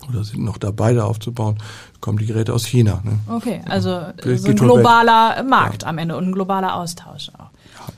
oder 0.08 0.24
sind 0.24 0.42
noch 0.42 0.58
dabei, 0.58 0.94
da 0.94 1.04
aufzubauen. 1.04 1.58
Kommen 2.00 2.18
die 2.18 2.26
Geräte 2.26 2.52
aus 2.52 2.64
China. 2.64 3.00
Ne? 3.04 3.18
Okay, 3.28 3.60
also 3.68 4.00
Geht 4.22 4.40
so 4.40 4.48
ein 4.48 4.56
globaler 4.56 5.42
Markt 5.42 5.84
am 5.84 5.98
Ende 5.98 6.16
und 6.16 6.28
ein 6.28 6.32
globaler 6.32 6.74
Austausch 6.76 7.30
auch. 7.34 7.50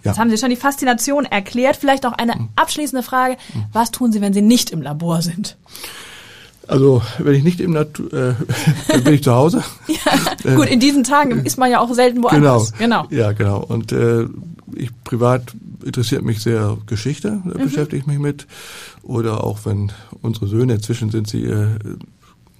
Ja. 0.03 0.11
Jetzt 0.13 0.19
haben 0.19 0.31
Sie 0.31 0.39
schon 0.39 0.51
die 0.51 0.57
Faszination 0.57 1.25
erklärt. 1.25 1.77
Vielleicht 1.77 2.05
noch 2.05 2.13
eine 2.13 2.49
abschließende 2.57 3.03
Frage. 3.03 3.37
Was 3.73 3.91
tun 3.91 4.13
Sie, 4.13 4.21
wenn 4.21 4.33
Sie 4.33 4.43
nicht 4.43 4.71
im 4.71 4.83
Labor 4.83 5.21
sind? 5.23 5.57
Also 6.69 7.03
wenn 7.19 7.35
ich 7.35 7.43
nicht 7.43 7.61
im 7.61 7.73
Natur, 7.73 8.13
äh, 8.13 8.35
dann 8.89 9.05
bin 9.05 9.15
ich 9.15 9.25
zu 9.25 9.35
Hause. 9.35 9.63
Äh, 10.43 10.55
Gut, 10.55 10.69
in 10.69 10.81
diesen 10.81 11.05
Tagen 11.05 11.45
ist 11.45 11.59
man 11.59 11.71
ja 11.71 11.81
auch 11.81 11.93
selten 11.93 12.23
Genau, 12.23 12.31
woanders. 12.31 12.73
Genau. 12.73 13.07
Ja, 13.11 13.33
genau. 13.33 13.59
Und 13.59 13.93
äh, 13.93 14.27
ich 14.75 14.91
privat 15.05 15.55
interessiert 15.85 16.23
mich 16.23 16.41
sehr 16.43 16.77
Geschichte, 16.87 17.41
Mhm. 17.45 17.51
da 17.53 17.59
beschäftige 17.65 17.97
ich 17.99 18.07
mich 18.07 18.19
mit. 18.19 18.47
Oder 19.03 19.45
auch 19.45 19.61
wenn 19.65 19.93
unsere 20.23 20.47
Söhne, 20.47 20.75
inzwischen 20.75 21.11
sind 21.11 21.29
sie 21.29 21.45
äh, 21.45 21.69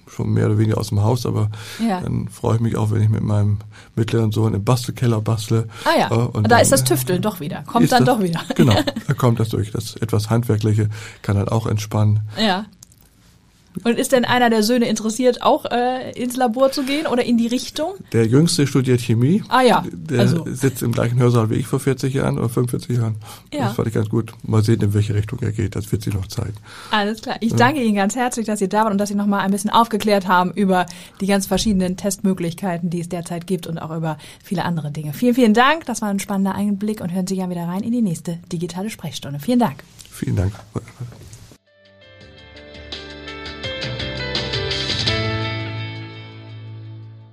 schon 0.07 0.29
mehr 0.33 0.47
oder 0.47 0.57
weniger 0.57 0.77
aus 0.77 0.89
dem 0.89 1.01
Haus, 1.01 1.25
aber 1.25 1.49
Ja. 1.85 2.01
dann 2.01 2.27
freue 2.27 2.55
ich 2.55 2.61
mich 2.61 2.75
auch, 2.75 2.91
wenn 2.91 3.01
ich 3.01 3.07
mit 3.09 3.23
meinem 3.23 3.59
mittleren 3.95 4.31
Sohn 4.33 4.53
im 4.53 4.63
Bastelkeller 4.63 5.21
bastle. 5.21 5.67
Ah 5.85 5.97
ja, 5.97 6.07
und, 6.09 6.43
da 6.45 6.49
dann, 6.55 6.61
ist 6.61 6.71
das 6.73 6.83
Tüfteln 6.83 7.21
doch 7.21 7.39
wieder. 7.39 7.63
Kommt 7.65 7.89
dann 7.91 8.03
das- 8.05 8.15
doch 8.17 8.21
wieder. 8.23 8.41
Genau, 8.55 8.75
da 9.07 9.13
kommt 9.13 9.39
das 9.39 9.49
durch. 9.49 9.71
Das 9.71 9.95
etwas 9.95 10.29
Handwerkliche 10.29 10.89
kann 11.21 11.37
dann 11.37 11.47
auch 11.47 11.65
entspannen. 11.65 12.19
Ja. 12.37 12.65
Und 13.83 13.97
ist 13.97 14.11
denn 14.11 14.25
einer 14.25 14.49
der 14.49 14.63
Söhne 14.63 14.87
interessiert, 14.87 15.41
auch 15.41 15.65
äh, 15.65 16.11
ins 16.11 16.35
Labor 16.35 16.71
zu 16.71 16.83
gehen 16.83 17.07
oder 17.07 17.23
in 17.23 17.37
die 17.37 17.47
Richtung? 17.47 17.93
Der 18.11 18.27
Jüngste 18.27 18.67
studiert 18.67 18.99
Chemie. 19.01 19.43
Ah 19.47 19.61
ja, 19.61 19.83
Der 19.91 20.19
also- 20.19 20.45
sitzt 20.51 20.83
im 20.83 20.91
gleichen 20.91 21.17
Hörsaal 21.19 21.49
wie 21.49 21.55
ich 21.55 21.67
vor 21.67 21.79
40 21.79 22.13
Jahren 22.13 22.37
oder 22.37 22.49
45 22.49 22.97
Jahren. 22.97 23.15
Ja. 23.53 23.67
Das 23.67 23.73
fand 23.75 23.87
ich 23.87 23.93
ganz 23.93 24.09
gut. 24.09 24.33
Mal 24.43 24.63
sehen, 24.63 24.81
in 24.81 24.93
welche 24.93 25.15
Richtung 25.15 25.39
er 25.41 25.51
geht. 25.51 25.75
Das 25.75 25.91
wird 25.91 26.03
sich 26.03 26.13
noch 26.13 26.27
zeigen. 26.27 26.53
Alles 26.91 27.21
klar. 27.21 27.37
Ich 27.39 27.53
danke 27.55 27.81
Ihnen 27.81 27.95
ganz 27.95 28.15
herzlich, 28.15 28.45
dass 28.45 28.59
Sie 28.59 28.67
da 28.67 28.83
waren 28.83 28.91
und 28.91 28.97
dass 28.97 29.09
Sie 29.09 29.15
nochmal 29.15 29.39
ein 29.39 29.51
bisschen 29.51 29.69
aufgeklärt 29.69 30.27
haben 30.27 30.51
über 30.51 30.85
die 31.21 31.27
ganz 31.27 31.47
verschiedenen 31.47 31.95
Testmöglichkeiten, 31.97 32.89
die 32.89 32.99
es 32.99 33.09
derzeit 33.09 33.47
gibt 33.47 33.67
und 33.67 33.77
auch 33.77 33.95
über 33.95 34.17
viele 34.43 34.65
andere 34.65 34.91
Dinge. 34.91 35.13
Vielen, 35.13 35.33
vielen 35.35 35.53
Dank. 35.53 35.85
Das 35.85 36.01
war 36.01 36.09
ein 36.09 36.19
spannender 36.19 36.55
Einblick 36.55 36.99
und 37.01 37.11
hören 37.13 37.25
Sie 37.27 37.35
gerne 37.35 37.55
wieder 37.55 37.67
rein 37.67 37.83
in 37.83 37.91
die 37.91 38.01
nächste 38.01 38.37
digitale 38.51 38.89
Sprechstunde. 38.89 39.39
Vielen 39.39 39.59
Dank. 39.59 39.83
Vielen 40.11 40.35
Dank. 40.35 40.53